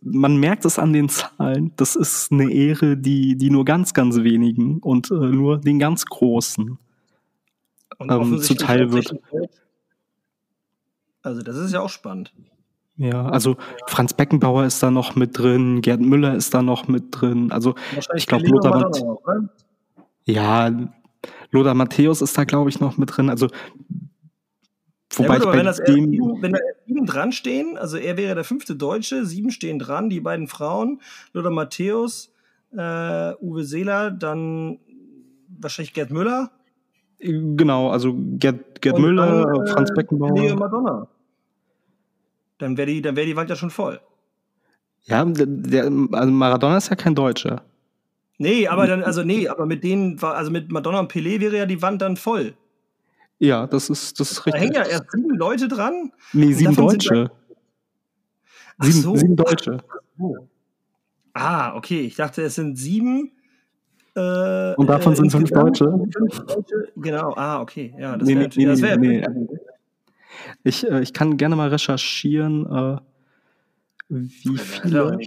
[0.03, 1.73] man merkt es an den Zahlen.
[1.77, 6.05] Das ist eine Ehre, die, die nur ganz, ganz wenigen und äh, nur den ganz
[6.07, 6.79] Großen.
[8.01, 9.15] Ähm, zuteil wird.
[11.23, 12.33] Also, das ist ja auch spannend.
[12.99, 13.57] Ja, also
[13.87, 17.53] Franz Beckenbauer ist da noch mit drin, Gerd Müller ist da noch mit drin.
[17.53, 17.77] Also
[18.15, 19.49] ich glaube, Lothar, Maradona Matt auch, oder?
[20.25, 20.91] ja,
[21.53, 23.31] Lothar Matthäus ist da, glaube ich, noch mit drin.
[23.31, 23.47] Also
[25.15, 27.77] wobei ja, gut, ich wenn, bei das erst dem, wenn da erst sieben dran stehen,
[27.77, 31.01] also er wäre der fünfte Deutsche, sieben stehen dran, die beiden Frauen,
[31.33, 32.33] Lothar Matthäus,
[32.73, 34.79] äh, Uwe Seeler, dann
[35.61, 36.51] wahrscheinlich Gerd Müller.
[37.19, 40.57] genau, also Gerd, Gerd und Müller, dann, äh, Franz Beckenbauer.
[40.57, 41.09] Madonna.
[42.59, 44.01] Dann wäre die, dann wäre die Wand ja schon voll.
[45.05, 47.63] Ja, der, also Maradona ist ja kein Deutscher.
[48.39, 51.57] Nee, aber dann, also nee, aber mit denen war, also mit Madonna und Pelé wäre
[51.57, 52.55] ja die Wand dann voll.
[53.39, 54.61] Ja, das ist, das ist Da richtig.
[54.63, 56.13] hängen ja erst sieben Leute dran.
[56.33, 57.31] nee, sieben Deutsche.
[58.81, 59.17] Sieben, so.
[59.17, 59.79] sieben Deutsche.
[61.35, 62.01] Ah, okay.
[62.01, 63.33] Ich dachte, es sind sieben.
[64.17, 65.51] Äh, Und davon sind fünf.
[65.51, 65.85] Deutsche?
[66.17, 66.93] Fünf Deutsche.
[66.97, 67.95] Genau, ah, okay.
[67.99, 69.49] Ja, das Nee, wäre nee, nee, wär nee,
[70.65, 72.97] Ich, äh, ich kann gerne mal recherchieren, äh,
[74.09, 75.19] wie viele.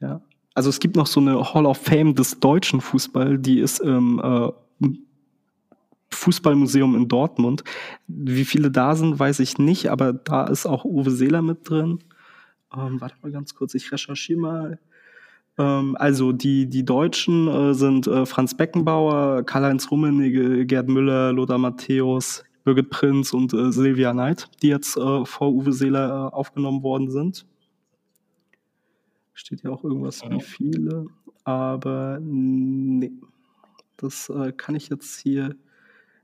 [0.00, 0.20] Ja.
[0.54, 4.20] Also es gibt noch so eine Hall of Fame des deutschen Fußball, die ist im
[4.22, 4.50] äh,
[6.12, 7.64] Fußballmuseum in Dortmund.
[8.06, 12.00] Wie viele da sind, weiß ich nicht, aber da ist auch Uwe Seeler mit drin.
[12.76, 14.78] Ähm, warte mal ganz kurz, ich recherchiere mal.
[15.58, 21.58] Ähm, also die, die Deutschen äh, sind äh, Franz Beckenbauer, Karl-Heinz Rummenigge, Gerd Müller, Lothar
[21.58, 26.82] Matthäus, Birgit Prinz und äh, Silvia Neid, die jetzt äh, vor Uwe Seeler äh, aufgenommen
[26.82, 27.46] worden sind.
[29.32, 31.06] Steht ja auch irgendwas wie viele,
[31.44, 33.12] aber nee,
[33.96, 35.56] das äh, kann ich jetzt hier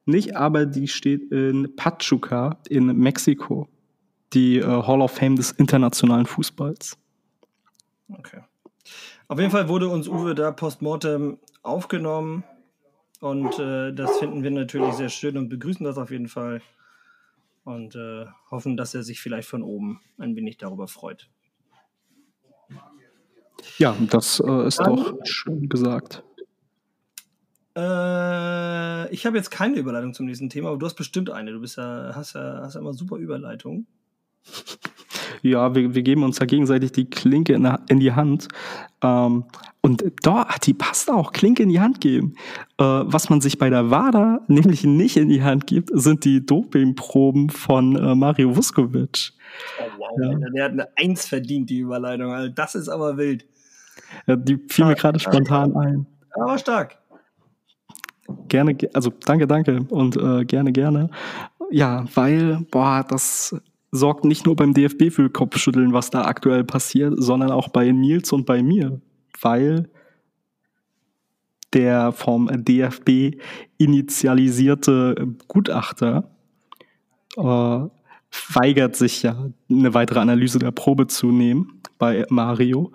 [0.07, 3.69] nicht, aber die steht in Pachuca in Mexiko,
[4.33, 6.97] die äh, Hall of Fame des internationalen Fußballs.
[8.09, 8.40] Okay.
[9.29, 12.45] Auf jeden Fall wurde uns Uwe da postmortem aufgenommen
[13.21, 16.62] und äh, das finden wir natürlich sehr schön und begrüßen das auf jeden Fall
[17.64, 21.29] und äh, hoffen, dass er sich vielleicht von oben ein wenig darüber freut.
[23.79, 26.23] Ja, das äh, ist Dann- doch schön gesagt.
[27.77, 31.53] Äh, ich habe jetzt keine Überleitung zum nächsten Thema, aber du hast bestimmt eine.
[31.53, 33.87] Du bist ja, hast ja, hast ja immer super Überleitung.
[35.43, 38.49] Ja, wir, wir geben uns ja gegenseitig die Klinke in, der- in die Hand.
[39.03, 39.45] Ähm,
[39.83, 42.35] und da, die passt auch, Klinke in die Hand geben.
[42.79, 46.45] Äh, was man sich bei der WADA nämlich nicht in die Hand gibt, sind die
[46.45, 49.33] Dopingproben von äh, Mario Vuskovic.
[49.79, 50.09] Oh, wow.
[50.21, 50.29] Ja.
[50.31, 52.33] Alter, Der hat eine Eins verdient, die Überleitung.
[52.33, 52.53] Alter.
[52.55, 53.47] Das ist aber wild.
[54.27, 56.07] Ja, die fiel mir gerade spontan ein.
[56.33, 56.99] Aber stark.
[58.49, 61.11] Gerne, ge- also danke, danke und äh, gerne, gerne.
[61.71, 63.55] Ja, weil, boah, das
[63.93, 68.33] sorgt nicht nur beim DFB für Kopfschütteln, was da aktuell passiert, sondern auch bei Nils
[68.33, 69.01] und bei mir,
[69.41, 69.89] weil
[71.73, 73.39] der vom DFB
[73.79, 76.31] initialisierte Gutachter
[77.37, 82.93] äh, weigert sich ja, eine weitere Analyse der Probe zu nehmen bei Mario.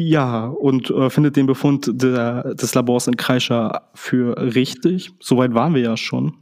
[0.00, 5.10] Ja, und äh, findet den Befund der, des Labors in Kreischer für richtig.
[5.18, 6.36] Soweit waren wir ja schon.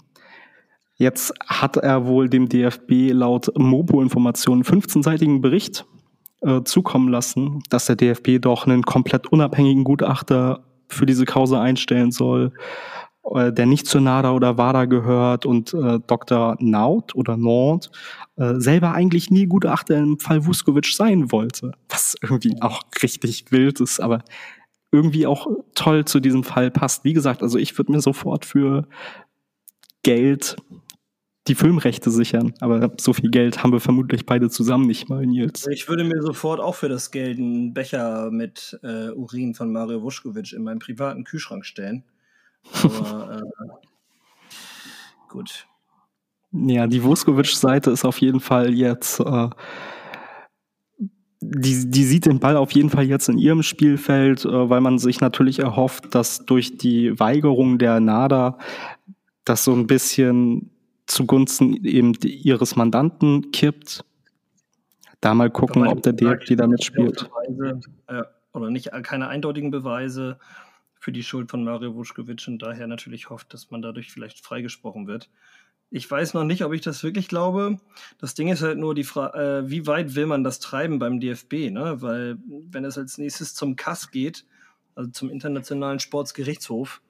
[0.97, 5.87] Jetzt hat er wohl dem DFB laut Mobo-Informationen 15-seitigen Bericht
[6.43, 12.11] äh, zukommen lassen, dass der DFB doch einen komplett unabhängigen Gutachter für diese Causa einstellen
[12.11, 12.53] soll,
[13.35, 16.57] der nicht zur NADA oder WADA gehört und äh, Dr.
[16.61, 17.91] Naut oder Nord
[18.37, 21.73] äh, selber eigentlich nie Gutachter im Fall Vuskovic sein wollte.
[21.89, 24.23] Was irgendwie auch richtig wild ist, aber
[24.93, 27.05] irgendwie auch toll zu diesem Fall passt.
[27.05, 28.87] Wie gesagt, also ich würde mir sofort für
[30.03, 30.57] Geld
[31.49, 35.67] die Filmrechte sichern, aber so viel Geld haben wir vermutlich beide zusammen nicht mal, Nils.
[35.69, 40.03] Ich würde mir sofort auch für das Geld einen Becher mit äh, Urin von Mario
[40.03, 42.05] Vuskovic in meinen privaten Kühlschrank stellen.
[42.83, 43.43] Aber äh,
[45.29, 45.67] gut.
[46.53, 49.49] Ja, die Vuskovic-Seite ist auf jeden Fall jetzt, äh,
[51.41, 54.99] die, die sieht den Ball auf jeden Fall jetzt in ihrem Spielfeld, äh, weil man
[54.99, 58.59] sich natürlich erhofft, dass durch die Weigerung der NADA
[59.45, 60.71] das so ein bisschen
[61.07, 64.05] zugunsten eben ihres Mandanten kippt.
[65.21, 67.31] Da mal gucken, ob der DFB da mitspielt.
[67.49, 70.39] Beweise, äh, oder nicht, keine eindeutigen Beweise
[71.07, 75.07] für die Schuld von Mario Vuskovic und daher natürlich hofft, dass man dadurch vielleicht freigesprochen
[75.07, 75.31] wird.
[75.89, 77.79] Ich weiß noch nicht, ob ich das wirklich glaube.
[78.19, 81.21] Das Ding ist halt nur die Frage, äh, wie weit will man das treiben beim
[81.21, 82.03] DFB, ne?
[82.03, 84.47] Weil wenn es als nächstes zum KAS geht,
[84.97, 87.01] also zum Internationalen Sportsgerichtshof,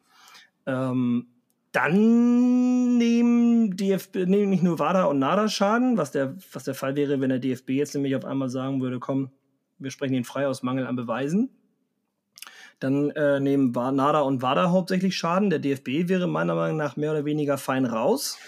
[0.67, 1.29] ähm,
[1.73, 6.97] dann nehmen DFB, nehmen nicht nur WADA und NADA Schaden, was der, was der Fall
[6.97, 9.31] wäre, wenn der DFB jetzt nämlich auf einmal sagen würde, komm,
[9.79, 11.49] wir sprechen ihn frei aus Mangel an Beweisen.
[12.79, 15.51] Dann äh, nehmen NADA und WADA hauptsächlich Schaden.
[15.51, 18.39] Der DFB wäre meiner Meinung nach mehr oder weniger fein raus,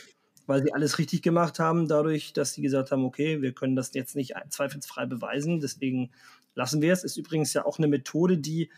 [0.47, 3.95] weil sie alles richtig gemacht haben, dadurch, dass sie gesagt haben, okay, wir können das
[3.95, 6.11] jetzt nicht zweifelsfrei beweisen, deswegen
[6.55, 7.05] lassen wir es.
[7.05, 8.71] Ist übrigens ja auch eine Methode, die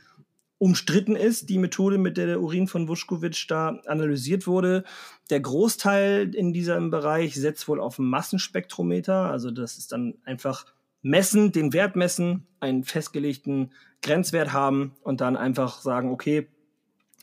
[0.60, 4.84] umstritten ist, die Methode, mit der der Urin von Vuskovic da analysiert wurde.
[5.30, 10.66] Der Großteil in diesem Bereich setzt wohl auf Massenspektrometer, also das ist dann einfach
[11.02, 16.48] messen, den Wert messen, einen festgelegten Grenzwert haben und dann einfach sagen, okay,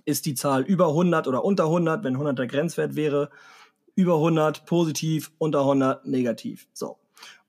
[0.05, 3.29] ist die Zahl über 100 oder unter 100, wenn 100 der Grenzwert wäre,
[3.95, 6.67] über 100 positiv, unter 100 negativ.
[6.73, 6.97] So.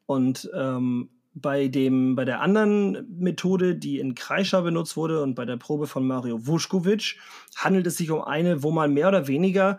[0.06, 5.44] Und ähm, bei, dem, bei der anderen Methode, die in Kreischer benutzt wurde und bei
[5.44, 7.16] der Probe von Mario Vuskovic,
[7.56, 9.78] handelt es sich um eine, wo man mehr oder weniger,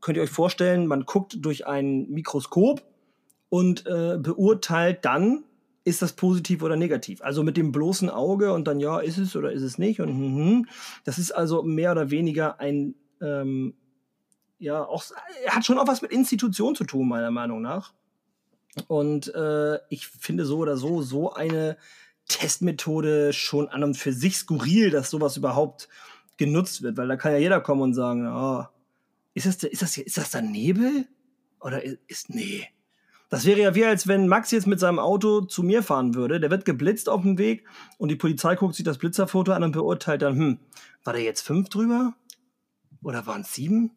[0.00, 2.82] könnt ihr euch vorstellen, man guckt durch ein Mikroskop
[3.50, 5.44] und äh, beurteilt dann,
[5.84, 7.22] ist das positiv oder negativ.
[7.22, 10.00] Also mit dem bloßen Auge und dann, ja, ist es oder ist es nicht.
[10.00, 10.68] Und hm, hm.
[11.04, 13.74] das ist also mehr oder weniger ein, ähm,
[14.58, 15.04] ja, auch,
[15.46, 17.92] hat schon auch was mit Institution zu tun, meiner Meinung nach.
[18.88, 21.76] Und äh, ich finde so oder so, so eine
[22.28, 25.88] Testmethode schon an und für sich skurril, dass sowas überhaupt
[26.38, 28.64] genutzt wird, weil da kann ja jeder kommen und sagen, oh,
[29.34, 31.06] ist das, ist das, ist das da Nebel?
[31.60, 32.66] Oder ist, nee.
[33.34, 36.38] Das wäre ja wie, als wenn Max jetzt mit seinem Auto zu mir fahren würde.
[36.38, 37.66] Der wird geblitzt auf dem Weg
[37.98, 40.58] und die Polizei guckt sich das Blitzerfoto an und beurteilt dann, hm,
[41.02, 42.14] war da jetzt fünf drüber?
[43.02, 43.90] Oder waren es sieben?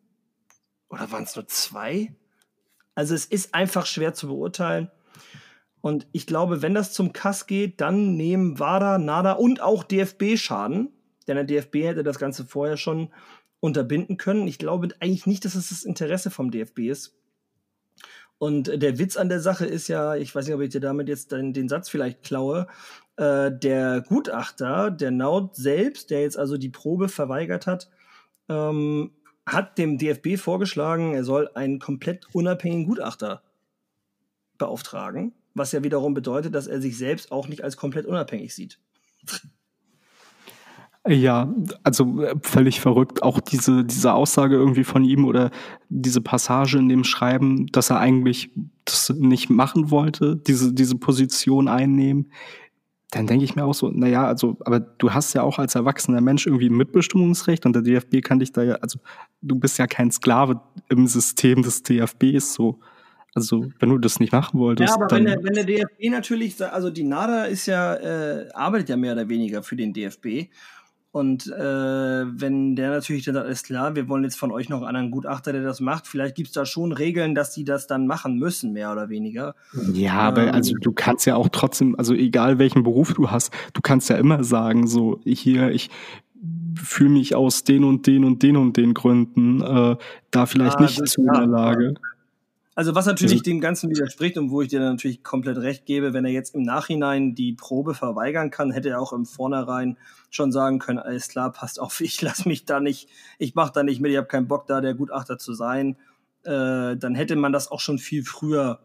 [0.90, 2.16] Oder waren es nur zwei?
[2.96, 4.90] Also es ist einfach schwer zu beurteilen.
[5.82, 10.36] Und ich glaube, wenn das zum Kass geht, dann nehmen WADA, NADA und auch DFB
[10.36, 10.90] Schaden.
[11.28, 13.14] Denn der DFB hätte das Ganze vorher schon
[13.60, 14.48] unterbinden können.
[14.48, 17.14] Ich glaube eigentlich nicht, dass es das Interesse vom DFB ist.
[18.40, 21.08] Und der Witz an der Sache ist ja, ich weiß nicht, ob ich dir damit
[21.10, 22.68] jetzt den, den Satz vielleicht klaue,
[23.18, 27.90] äh, der Gutachter, der Naut selbst, der jetzt also die Probe verweigert hat,
[28.48, 29.12] ähm,
[29.46, 33.42] hat dem DFB vorgeschlagen, er soll einen komplett unabhängigen Gutachter
[34.58, 38.80] beauftragen, was ja wiederum bedeutet, dass er sich selbst auch nicht als komplett unabhängig sieht.
[41.08, 43.24] Ja, also äh, völlig verrückt.
[43.24, 45.52] Auch diese, diese Aussage irgendwie von ihm oder
[45.90, 48.52] diese Passage in dem Schreiben, dass er eigentlich
[48.86, 52.32] das nicht machen wollte, diese, diese Position einnehmen
[53.12, 56.20] dann denke ich mir auch so, naja, also, aber du hast ja auch als erwachsener
[56.20, 59.00] Mensch irgendwie ein Mitbestimmungsrecht und der DFB kann dich da ja, also
[59.42, 62.80] du bist ja kein Sklave im System des DFBs so.
[63.34, 64.90] Also, wenn du das nicht machen wolltest.
[64.90, 68.90] Ja, aber wenn der, wenn der DFB natürlich, also die NADA ist ja, äh, arbeitet
[68.90, 70.50] ja mehr oder weniger für den DFB.
[71.18, 74.78] Und äh, wenn der natürlich dann sagt, ist klar, wir wollen jetzt von euch noch
[74.78, 77.88] einen anderen Gutachter, der das macht, vielleicht gibt es da schon Regeln, dass die das
[77.88, 79.56] dann machen müssen, mehr oder weniger.
[79.94, 83.52] Ja, aber ähm, also du kannst ja auch trotzdem, also egal welchen Beruf du hast,
[83.74, 85.90] du kannst ja immer sagen, so hier, ich
[86.76, 89.96] fühle mich aus den und den und den und den Gründen äh,
[90.30, 91.96] da vielleicht ja, nicht zu in der Lage.
[92.78, 96.26] Also was natürlich dem Ganzen widerspricht und wo ich dir natürlich komplett recht gebe, wenn
[96.26, 99.98] er jetzt im Nachhinein die Probe verweigern kann, hätte er auch im Vornherein
[100.30, 103.10] schon sagen können, alles klar, passt auf, ich lass mich da nicht,
[103.40, 105.98] ich mach da nicht mit, ich habe keinen Bock da, der Gutachter zu sein.
[106.44, 108.80] Äh, dann hätte man das auch schon viel früher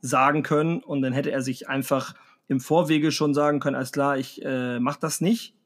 [0.00, 2.14] sagen können und dann hätte er sich einfach
[2.46, 5.56] im Vorwege schon sagen können, alles klar, ich äh, mach das nicht,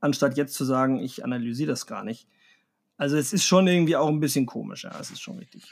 [0.00, 2.26] anstatt jetzt zu sagen, ich analysiere das gar nicht.
[2.96, 5.64] Also es ist schon irgendwie auch ein bisschen komisch, ja, es ist schon richtig.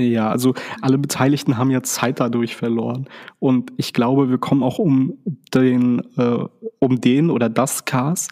[0.00, 3.08] Ja, also alle Beteiligten haben ja Zeit dadurch verloren.
[3.40, 5.18] Und ich glaube, wir kommen auch um
[5.52, 6.44] den, äh,
[6.78, 8.28] um den oder das Cars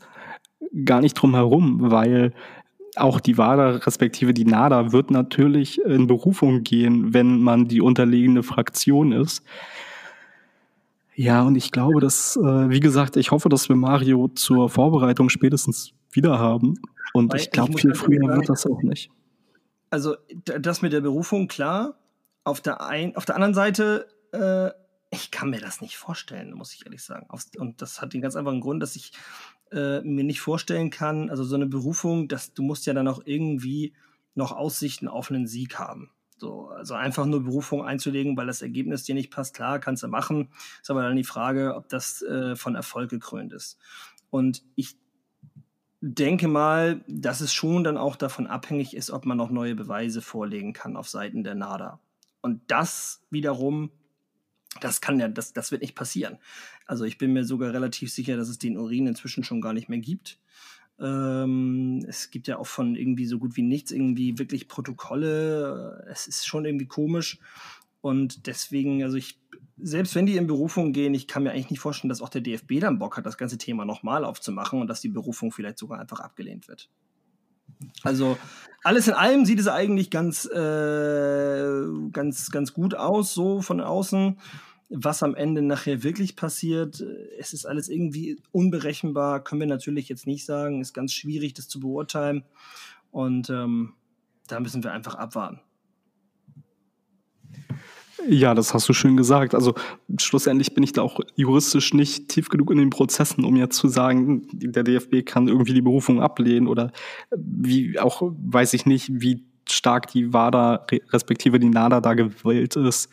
[0.84, 2.32] gar nicht drum herum, weil
[2.94, 8.44] auch die WADA respektive die NADA wird natürlich in Berufung gehen, wenn man die unterliegende
[8.44, 9.42] Fraktion ist.
[11.16, 15.30] Ja, und ich glaube, dass, äh, wie gesagt, ich hoffe, dass wir Mario zur Vorbereitung
[15.30, 16.74] spätestens wieder haben.
[17.12, 19.10] Und ich glaube, viel früher wird das auch nicht
[19.90, 21.98] also das mit der Berufung, klar.
[22.44, 24.70] Auf der, ein, auf der anderen Seite, äh,
[25.10, 27.26] ich kann mir das nicht vorstellen, muss ich ehrlich sagen.
[27.58, 29.12] Und das hat den ganz einfachen Grund, dass ich
[29.72, 33.22] äh, mir nicht vorstellen kann, also so eine Berufung, dass du musst ja dann auch
[33.24, 33.94] irgendwie
[34.34, 36.10] noch Aussichten auf einen Sieg haben.
[36.38, 40.08] So, also einfach nur Berufung einzulegen, weil das Ergebnis dir nicht passt, klar, kannst du
[40.08, 40.50] machen.
[40.82, 43.78] Ist aber dann die Frage, ob das äh, von Erfolg gekrönt ist.
[44.28, 44.98] Und ich
[46.00, 50.22] denke mal, dass es schon dann auch davon abhängig ist, ob man noch neue Beweise
[50.22, 52.00] vorlegen kann auf Seiten der NADA.
[52.40, 53.90] Und das wiederum,
[54.80, 56.38] das kann ja, das, das wird nicht passieren.
[56.86, 59.88] Also ich bin mir sogar relativ sicher, dass es den Urin inzwischen schon gar nicht
[59.88, 60.38] mehr gibt.
[60.98, 66.06] Ähm, es gibt ja auch von irgendwie so gut wie nichts irgendwie wirklich Protokolle.
[66.10, 67.38] Es ist schon irgendwie komisch.
[68.00, 69.40] Und deswegen, also ich
[69.78, 72.40] selbst wenn die in Berufung gehen, ich kann mir eigentlich nicht vorstellen, dass auch der
[72.40, 76.00] DFB dann Bock hat, das ganze Thema nochmal aufzumachen und dass die Berufung vielleicht sogar
[76.00, 76.88] einfach abgelehnt wird.
[78.02, 78.38] Also
[78.84, 84.38] alles in allem sieht es eigentlich ganz, äh, ganz, ganz gut aus, so von außen.
[84.88, 87.04] Was am Ende nachher wirklich passiert,
[87.38, 91.66] es ist alles irgendwie unberechenbar, können wir natürlich jetzt nicht sagen, ist ganz schwierig, das
[91.66, 92.44] zu beurteilen.
[93.10, 93.94] Und ähm,
[94.46, 95.60] da müssen wir einfach abwarten.
[98.28, 99.54] Ja, das hast du schön gesagt.
[99.54, 99.74] Also
[100.18, 103.88] schlussendlich bin ich da auch juristisch nicht tief genug in den Prozessen, um jetzt zu
[103.88, 106.92] sagen, der DFB kann irgendwie die Berufung ablehnen oder
[107.36, 113.10] wie auch weiß ich nicht, wie stark die WADA respektive die NADA da gewählt ist,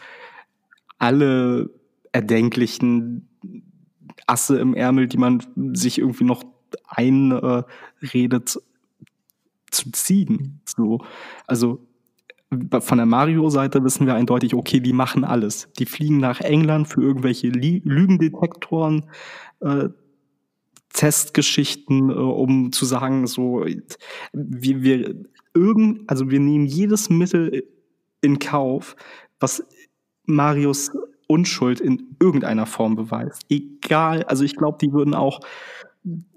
[0.99, 1.69] alle
[2.11, 3.27] erdenklichen
[4.27, 6.43] Asse im Ärmel, die man sich irgendwie noch
[6.87, 8.59] einredet,
[9.71, 10.61] zu ziehen.
[10.65, 10.99] So.
[11.47, 11.85] Also
[12.79, 15.69] von der Mario-Seite wissen wir eindeutig, okay, die machen alles.
[15.79, 19.05] Die fliegen nach England für irgendwelche Lügendetektoren,
[19.61, 19.89] äh,
[20.93, 23.65] Testgeschichten, äh, um zu sagen, so,
[24.33, 25.15] wir, wir
[25.53, 27.63] irgend, also wir nehmen jedes Mittel
[28.21, 28.95] in Kauf,
[29.39, 29.63] was
[30.25, 30.91] Marius
[31.27, 33.43] Unschuld in irgendeiner Form beweist.
[33.49, 35.39] Egal, also ich glaube, die würden auch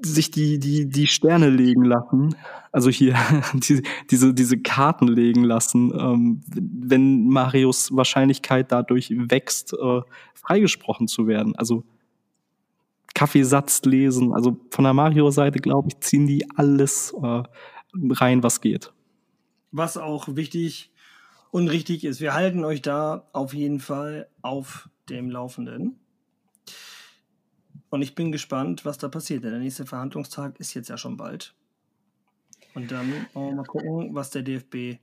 [0.00, 2.36] sich die, die, die Sterne legen lassen,
[2.72, 3.16] also hier
[3.54, 10.00] die, diese, diese Karten legen lassen, ähm, wenn Marius Wahrscheinlichkeit dadurch wächst, äh,
[10.34, 11.56] freigesprochen zu werden.
[11.56, 11.84] Also
[13.14, 17.42] Kaffeesatz lesen, also von der Mario-Seite, glaube ich, ziehen die alles äh,
[18.10, 18.92] rein, was geht.
[19.72, 20.92] Was auch wichtig
[21.50, 22.20] und richtig ist.
[22.20, 25.98] Wir halten euch da auf jeden Fall auf dem Laufenden.
[27.90, 29.44] Und ich bin gespannt, was da passiert.
[29.44, 31.54] Der nächste Verhandlungstag ist jetzt ja schon bald.
[32.74, 35.00] Und dann wollen wir mal gucken, was der DFB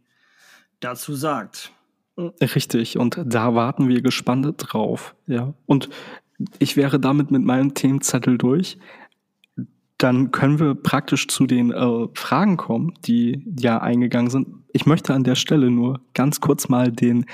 [0.80, 1.72] dazu sagt.
[2.18, 5.16] Richtig, und da warten wir gespannt drauf.
[5.26, 5.54] Ja.
[5.66, 5.90] Und
[6.60, 8.78] ich wäre damit mit meinem Themenzettel durch.
[9.98, 14.48] Dann können wir praktisch zu den äh, Fragen kommen, die ja eingegangen sind.
[14.74, 17.26] Ich möchte an der Stelle nur ganz kurz mal den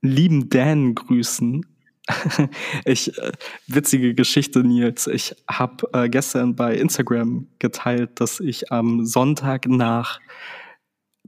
[0.00, 1.66] lieben Dan grüßen,
[2.84, 3.32] ich, äh,
[3.66, 5.06] witzige Geschichte, Nils.
[5.06, 10.20] Ich habe äh, gestern bei Instagram geteilt, dass ich am Sonntag nach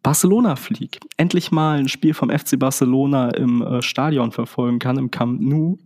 [0.02, 0.98] Barcelona fliege.
[1.16, 5.78] Endlich mal ein Spiel vom FC Barcelona im äh, Stadion verfolgen kann, im Camp Nou.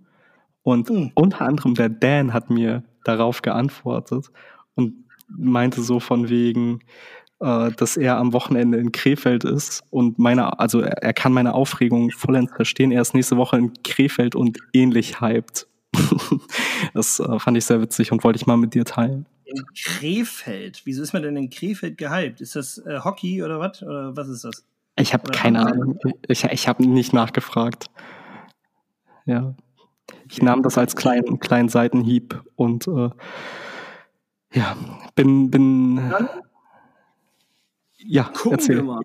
[0.62, 1.12] Und mhm.
[1.14, 4.26] unter anderem der Dan hat mir darauf geantwortet
[4.74, 4.94] und
[5.29, 6.81] meinte so von wegen,
[7.40, 12.11] äh, dass er am Wochenende in Krefeld ist und meine, also er kann meine Aufregung
[12.11, 12.92] vollends verstehen.
[12.92, 15.66] Er ist nächste Woche in Krefeld und ähnlich hyped.
[16.94, 19.26] das äh, fand ich sehr witzig und wollte ich mal mit dir teilen.
[19.44, 20.83] In Krefeld?
[20.85, 22.40] Wieso ist man denn in Krefeld gehypt?
[22.40, 23.83] Ist das äh, Hockey oder was?
[23.83, 24.64] Oder was ist das?
[24.96, 25.98] Ich habe keine Ahnung.
[26.29, 27.87] Ich, ich habe nicht nachgefragt.
[29.24, 29.55] Ja.
[30.29, 33.11] Ich nahm das als kleinen, kleinen Seitenhieb und äh,
[34.53, 34.76] ja,
[35.14, 35.96] bin, bin.
[36.11, 36.29] Dann
[38.07, 38.77] ja, Gucken erzähl.
[38.77, 39.03] wir mal,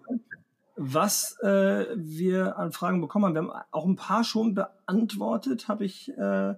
[0.75, 3.33] was äh, wir an Fragen bekommen haben.
[3.33, 6.55] Wir haben auch ein paar schon beantwortet, habe ich, äh, äh,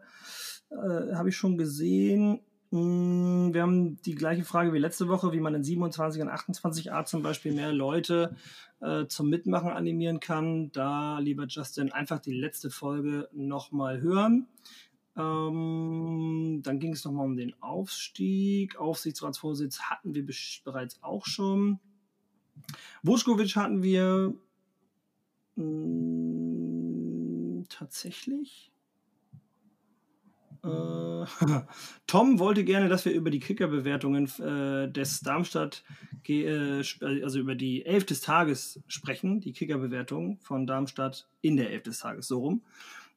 [0.71, 2.41] hab ich schon gesehen.
[2.71, 6.91] Mm, wir haben die gleiche Frage wie letzte Woche, wie man in 27 und 28
[6.91, 8.35] A zum Beispiel mehr Leute
[8.81, 10.71] äh, zum Mitmachen animieren kann.
[10.71, 14.47] Da, lieber Justin, einfach die letzte Folge nochmal hören.
[15.15, 18.79] Ähm, dann ging es nochmal um den Aufstieg.
[18.79, 20.25] Aufsichtsratsvorsitz hatten wir
[20.63, 21.79] bereits auch schon.
[23.03, 24.33] Vuskovic hatten wir
[25.55, 28.71] mh, hm, tatsächlich.
[30.63, 30.67] Äh,
[32.07, 35.83] Tom wollte gerne, dass wir über die Kickerbewertungen äh, des Darmstadt,
[36.27, 41.83] äh, also über die Elf des Tages sprechen, die Kickerbewertung von Darmstadt in der Elf
[41.83, 42.61] des Tages, so rum.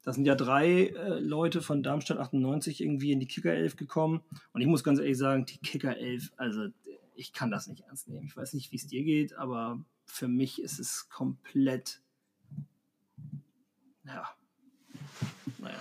[0.03, 4.23] Da sind ja drei äh, Leute von Darmstadt 98 irgendwie in die Kicker 11 gekommen.
[4.53, 6.69] Und ich muss ganz ehrlich sagen, die Kicker 11, also
[7.21, 8.27] ich kann das nicht ernst nehmen.
[8.27, 12.01] Ich weiß nicht, wie es dir geht, aber für mich ist es komplett.
[14.05, 14.29] Ja.
[15.59, 15.77] Naja.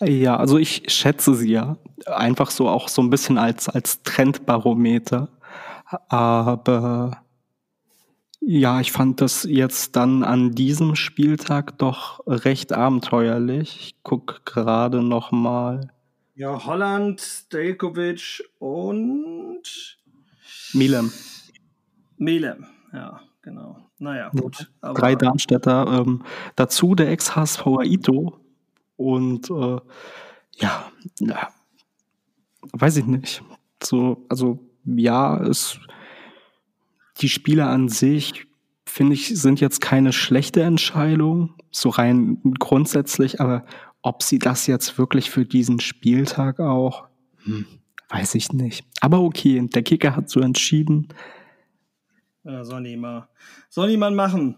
[0.00, 5.28] Ja, also ich schätze sie ja einfach so auch so ein bisschen als, als Trendbarometer.
[6.08, 7.24] Aber
[8.40, 13.76] ja, ich fand das jetzt dann an diesem Spieltag doch recht abenteuerlich.
[13.80, 15.92] Ich gucke gerade noch mal.
[16.34, 19.97] Ja, Holland, Stelkovic und
[20.74, 21.12] Milan.
[22.16, 23.88] Milan, ja, genau.
[23.98, 24.70] Naja, gut.
[24.80, 26.04] Drei Darmstädter.
[26.06, 26.24] Ähm,
[26.56, 28.38] dazu der Ex-HSV Ito.
[28.96, 29.78] Und äh,
[30.56, 31.48] ja, ja,
[32.72, 33.42] weiß ich nicht.
[33.82, 35.78] So, also ja, es,
[37.20, 38.46] die Spiele an sich,
[38.86, 43.64] finde ich, sind jetzt keine schlechte Entscheidung, so rein grundsätzlich, aber
[44.02, 47.08] ob sie das jetzt wirklich für diesen Spieltag auch,
[47.44, 47.66] hm,
[48.08, 48.86] Weiß ich nicht.
[49.00, 51.08] Aber okay, der Kicker hat so entschieden.
[52.44, 53.28] Ja, soll die mal,
[53.68, 54.56] soll die mal machen.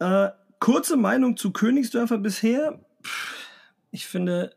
[0.00, 2.80] Äh, kurze Meinung zu Königsdörfer bisher.
[3.92, 4.56] Ich finde,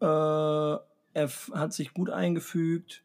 [0.00, 3.02] äh, er hat sich gut eingefügt.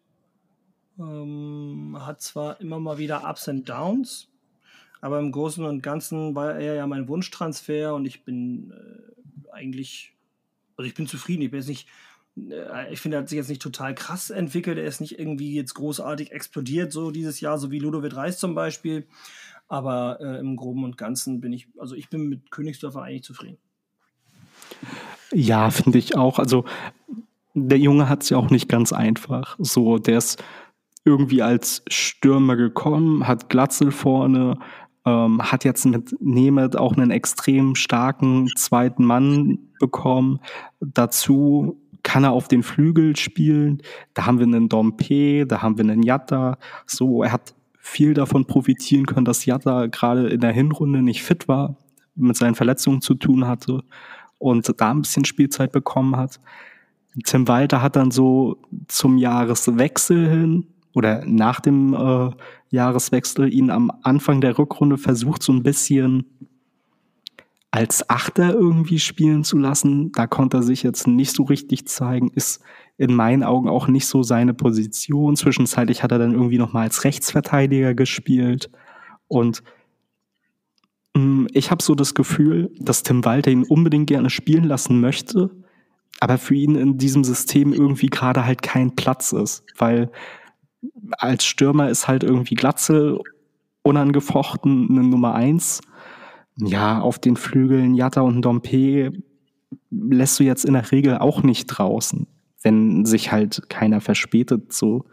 [0.97, 4.29] Ähm, hat zwar immer mal wieder Ups and Downs,
[5.01, 10.15] aber im Großen und Ganzen war er ja mein Wunschtransfer und ich bin äh, eigentlich,
[10.77, 11.41] also ich bin zufrieden.
[11.41, 11.89] Ich bin jetzt nicht
[12.91, 14.77] ich finde, er hat sich jetzt nicht total krass entwickelt.
[14.77, 18.55] Er ist nicht irgendwie jetzt großartig explodiert, so dieses Jahr, so wie Ludovic Reis zum
[18.55, 19.07] Beispiel.
[19.67, 23.57] Aber äh, im Groben und Ganzen bin ich, also ich bin mit Königsdörfer eigentlich zufrieden.
[25.31, 26.37] Ja, finde ich auch.
[26.37, 26.65] Also
[27.53, 29.55] der Junge hat es ja auch nicht ganz einfach.
[29.59, 30.43] So, der ist
[31.05, 34.59] irgendwie als Stürmer gekommen, hat Glatzel vorne,
[35.05, 40.39] ähm, hat jetzt mit Nemeth auch einen extrem starken zweiten Mann bekommen.
[40.79, 43.81] Dazu kann er auf den Flügel spielen.
[44.13, 46.57] Da haben wir einen Dompe, da haben wir einen Jatta.
[46.85, 51.47] So, er hat viel davon profitieren können, dass Jatta gerade in der Hinrunde nicht fit
[51.47, 51.75] war,
[52.15, 53.83] mit seinen Verletzungen zu tun hatte
[54.37, 56.39] und da ein bisschen Spielzeit bekommen hat.
[57.23, 62.29] Tim Walter hat dann so zum Jahreswechsel hin oder nach dem äh,
[62.69, 66.25] Jahreswechsel ihn am Anfang der Rückrunde versucht, so ein bisschen
[67.75, 70.13] als Achter irgendwie spielen zu lassen.
[70.13, 72.61] Da konnte er sich jetzt nicht so richtig zeigen, ist
[72.97, 75.35] in meinen Augen auch nicht so seine Position.
[75.35, 78.69] Zwischenzeitlich hat er dann irgendwie noch mal als Rechtsverteidiger gespielt
[79.27, 79.61] und
[81.15, 85.01] mh, mm, ich habe so das Gefühl, dass Tim Walter ihn unbedingt gerne spielen lassen
[85.01, 85.49] möchte,
[86.21, 90.09] aber für ihn in diesem System irgendwie gerade halt kein Platz ist, weil
[91.17, 93.19] als Stürmer ist halt irgendwie Glatze
[93.81, 95.81] unangefochten eine Nummer eins
[96.57, 99.11] ja, auf den Flügeln Jatta und Dompe
[99.91, 102.27] lässt du jetzt in der Regel auch nicht draußen,
[102.61, 105.05] wenn sich halt keiner verspätet so.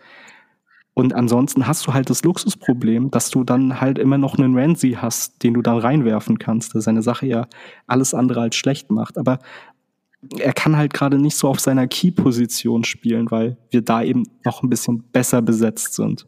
[0.94, 4.92] Und ansonsten hast du halt das Luxusproblem, dass du dann halt immer noch einen Ramsey
[4.92, 7.46] hast, den du dann reinwerfen kannst, der seine Sache ja
[7.86, 9.16] alles andere als schlecht macht.
[9.16, 9.38] Aber
[10.38, 14.62] er kann halt gerade nicht so auf seiner Key-Position spielen, weil wir da eben noch
[14.62, 16.26] ein bisschen besser besetzt sind.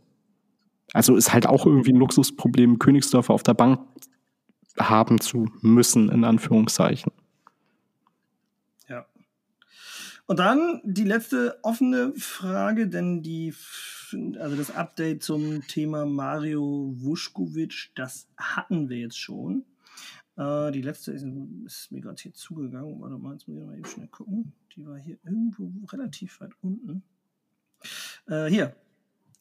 [0.95, 3.81] Also ist halt auch irgendwie ein Luxusproblem, Königsdorfer auf der Bank
[4.79, 7.13] haben zu müssen, in Anführungszeichen.
[8.89, 9.07] Ja.
[10.27, 13.55] Und dann die letzte offene Frage, denn die,
[14.39, 19.65] also das Update zum Thema Mario Vuskovic, das hatten wir jetzt schon.
[20.37, 21.25] Äh, die letzte ist,
[21.65, 23.01] ist mir gerade hier zugegangen.
[23.01, 24.53] Warte mal, jetzt muss ich mal eben schnell gucken.
[24.75, 27.03] Die war hier irgendwo relativ weit unten.
[28.27, 28.75] Äh, hier,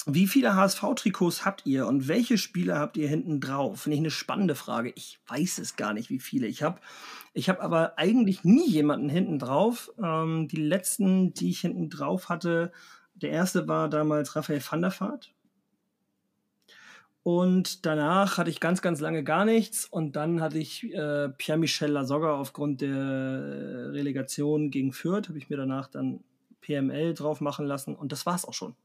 [0.06, 3.82] wie viele HSV-Trikots habt ihr und welche Spieler habt ihr hinten drauf?
[3.82, 4.91] Finde ich eine spannende Frage.
[4.95, 6.82] Ich weiß es gar nicht, wie viele ich habe.
[7.34, 9.91] Ich habe aber eigentlich nie jemanden hinten drauf.
[10.01, 12.72] Ähm, die letzten, die ich hinten drauf hatte,
[13.16, 15.34] der erste war damals Raphael van der Vaart.
[17.24, 19.86] Und danach hatte ich ganz, ganz lange gar nichts.
[19.86, 25.56] Und dann hatte ich äh, Pierre-Michel Lasogga aufgrund der Relegation gegen Fürth, habe ich mir
[25.56, 26.26] danach dann
[26.60, 27.95] PML drauf machen lassen.
[27.95, 28.76] Und das war es auch schon.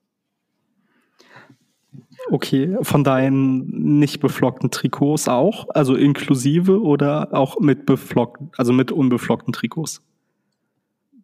[2.30, 8.92] Okay, von deinen nicht beflockten Trikots auch, also inklusive oder auch mit beflockten, also mit
[8.92, 10.02] unbeflockten Trikots?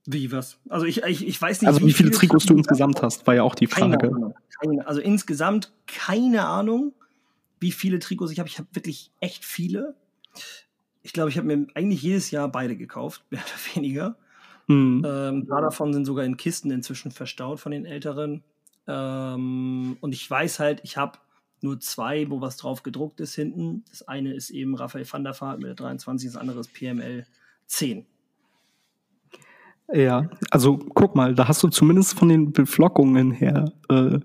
[0.07, 0.59] Wie was?
[0.69, 1.69] Also ich, ich, ich weiß nicht.
[1.69, 3.97] Also wie, wie viele, viele Trikots du insgesamt hast, war ja auch die Frage.
[3.97, 4.35] Keine Ahnung.
[4.61, 6.93] Keine, also insgesamt keine Ahnung,
[7.61, 8.49] wie viele Trikots ich habe.
[8.49, 9.95] Ich habe wirklich echt viele.
[11.03, 14.17] Ich glaube, ich habe mir eigentlich jedes Jahr beide gekauft, mehr oder weniger.
[14.67, 15.05] Mhm.
[15.07, 18.43] Ähm, ein paar davon sind sogar in Kisten inzwischen verstaut von den älteren.
[18.87, 21.19] Ähm, und ich weiß halt, ich habe
[21.61, 23.85] nur zwei, wo was drauf gedruckt ist hinten.
[23.91, 27.27] Das eine ist eben Raphael van der Vaart mit der 23, das andere ist PML
[27.67, 28.07] 10.
[29.93, 34.19] Ja, also guck mal, da hast du zumindest von den Beflockungen her äh,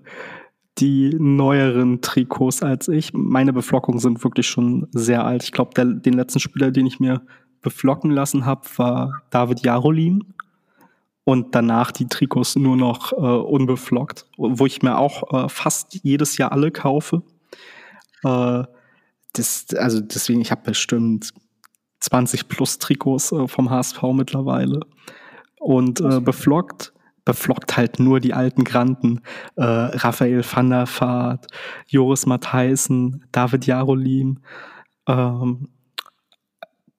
[0.78, 3.12] die neueren Trikots als ich.
[3.12, 5.42] Meine Beflockungen sind wirklich schon sehr alt.
[5.42, 7.22] Ich glaube, den letzten Spieler, den ich mir
[7.60, 10.34] beflocken lassen habe, war David Jarolin
[11.24, 16.38] und danach die Trikots nur noch äh, unbeflockt, wo ich mir auch äh, fast jedes
[16.38, 17.22] Jahr alle kaufe.
[18.24, 18.64] Äh,
[19.32, 21.32] das, also deswegen, ich habe bestimmt
[22.00, 24.80] 20 plus Trikots äh, vom HSV mittlerweile.
[25.58, 26.92] Und äh, beflockt,
[27.24, 29.20] beflockt halt nur die alten Granten.
[29.56, 31.46] Äh, Raphael van der Vaart,
[31.86, 34.40] Joris Matthijssen, David Jarolin,
[35.06, 35.68] ähm,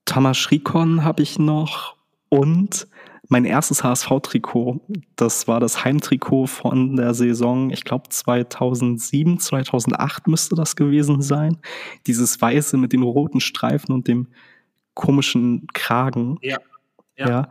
[0.05, 1.95] Thomas Schrikon habe ich noch
[2.29, 2.87] und
[3.31, 4.81] mein erstes HSV-Trikot,
[5.15, 11.57] das war das Heimtrikot von der Saison, ich glaube 2007, 2008 müsste das gewesen sein.
[12.07, 14.27] Dieses weiße mit den roten Streifen und dem
[14.95, 16.39] komischen Kragen.
[16.41, 16.57] Ja.
[17.15, 17.29] Ja.
[17.29, 17.49] ja.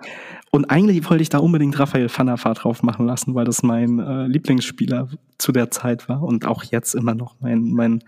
[0.50, 4.26] Und eigentlich wollte ich da unbedingt Raphael Vaart drauf machen lassen, weil das mein äh,
[4.26, 5.08] Lieblingsspieler
[5.38, 8.04] zu der Zeit war und auch jetzt immer noch mein, mein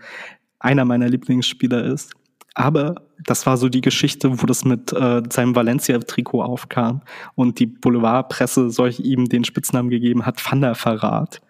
[0.59, 2.13] einer meiner Lieblingsspieler ist.
[2.53, 7.01] Aber das war so die Geschichte, wo das mit äh, seinem Valencia-Trikot aufkam
[7.35, 11.41] und die Boulevardpresse solch ihm den Spitznamen gegeben hat, Van Verrat.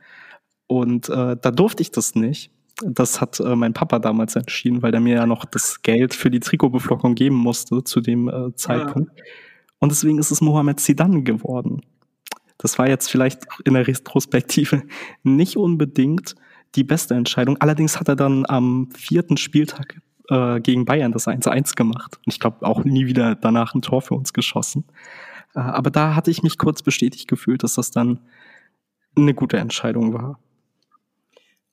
[0.67, 2.51] Und äh, da durfte ich das nicht.
[2.81, 6.31] Das hat äh, mein Papa damals entschieden, weil er mir ja noch das Geld für
[6.31, 9.11] die Trikotbeflockung geben musste zu dem äh, Zeitpunkt.
[9.15, 9.23] Ja.
[9.79, 11.81] Und deswegen ist es Mohamed Zidane geworden.
[12.57, 14.83] Das war jetzt vielleicht in der Retrospektive
[15.23, 16.35] nicht unbedingt
[16.75, 17.57] die beste Entscheidung.
[17.57, 22.17] Allerdings hat er dann am vierten Spieltag äh, gegen Bayern das 1-1 gemacht.
[22.17, 24.85] Und ich glaube auch nie wieder danach ein Tor für uns geschossen.
[25.55, 28.19] Äh, aber da hatte ich mich kurz bestätigt gefühlt, dass das dann
[29.15, 30.39] eine gute Entscheidung war.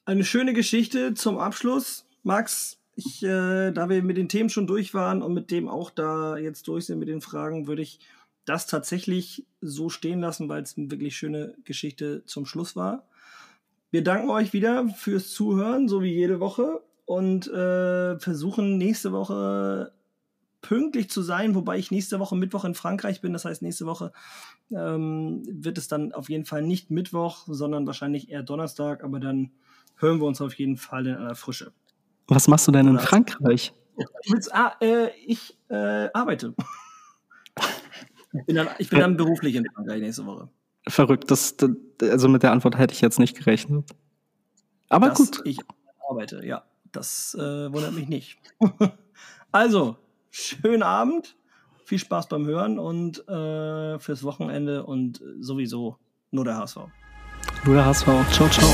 [0.05, 2.07] Eine schöne Geschichte zum Abschluss.
[2.23, 5.91] Max, ich, äh, da wir mit den Themen schon durch waren und mit dem auch
[5.91, 8.01] da jetzt durch sind mit den Fragen, würde ich
[8.45, 13.07] das tatsächlich so stehen lassen, weil es eine wirklich schöne Geschichte zum Schluss war.
[13.91, 19.93] Wir danken euch wieder fürs Zuhören, so wie jede Woche, und äh, versuchen nächste Woche
[20.61, 23.33] pünktlich zu sein, wobei ich nächste Woche Mittwoch in Frankreich bin.
[23.33, 24.13] Das heißt, nächste Woche
[24.71, 29.51] ähm, wird es dann auf jeden Fall nicht Mittwoch, sondern wahrscheinlich eher Donnerstag, aber dann
[29.97, 31.73] hören wir uns auf jeden Fall in einer Frische.
[32.29, 33.73] Was machst du denn in Frankreich?
[34.23, 36.55] Ich, ah, äh, ich äh, arbeite.
[38.35, 40.49] ich bin, dann, ich bin dann beruflich in Frankreich nächste Woche.
[40.87, 41.29] Verrückt.
[41.29, 41.57] Das,
[42.01, 43.91] also mit der Antwort hätte ich jetzt nicht gerechnet.
[44.89, 45.41] Aber Dass gut.
[45.45, 45.59] Ich
[46.09, 46.70] arbeite, ja.
[46.93, 48.39] Das äh, wundert mich nicht.
[49.53, 49.97] also,
[50.31, 51.37] schönen Abend.
[51.85, 55.97] Viel Spaß beim Hören und äh, fürs Wochenende und sowieso
[56.31, 56.77] nur der HSV.
[57.65, 58.07] Nur der HSV.
[58.31, 58.69] Ciao, ciao.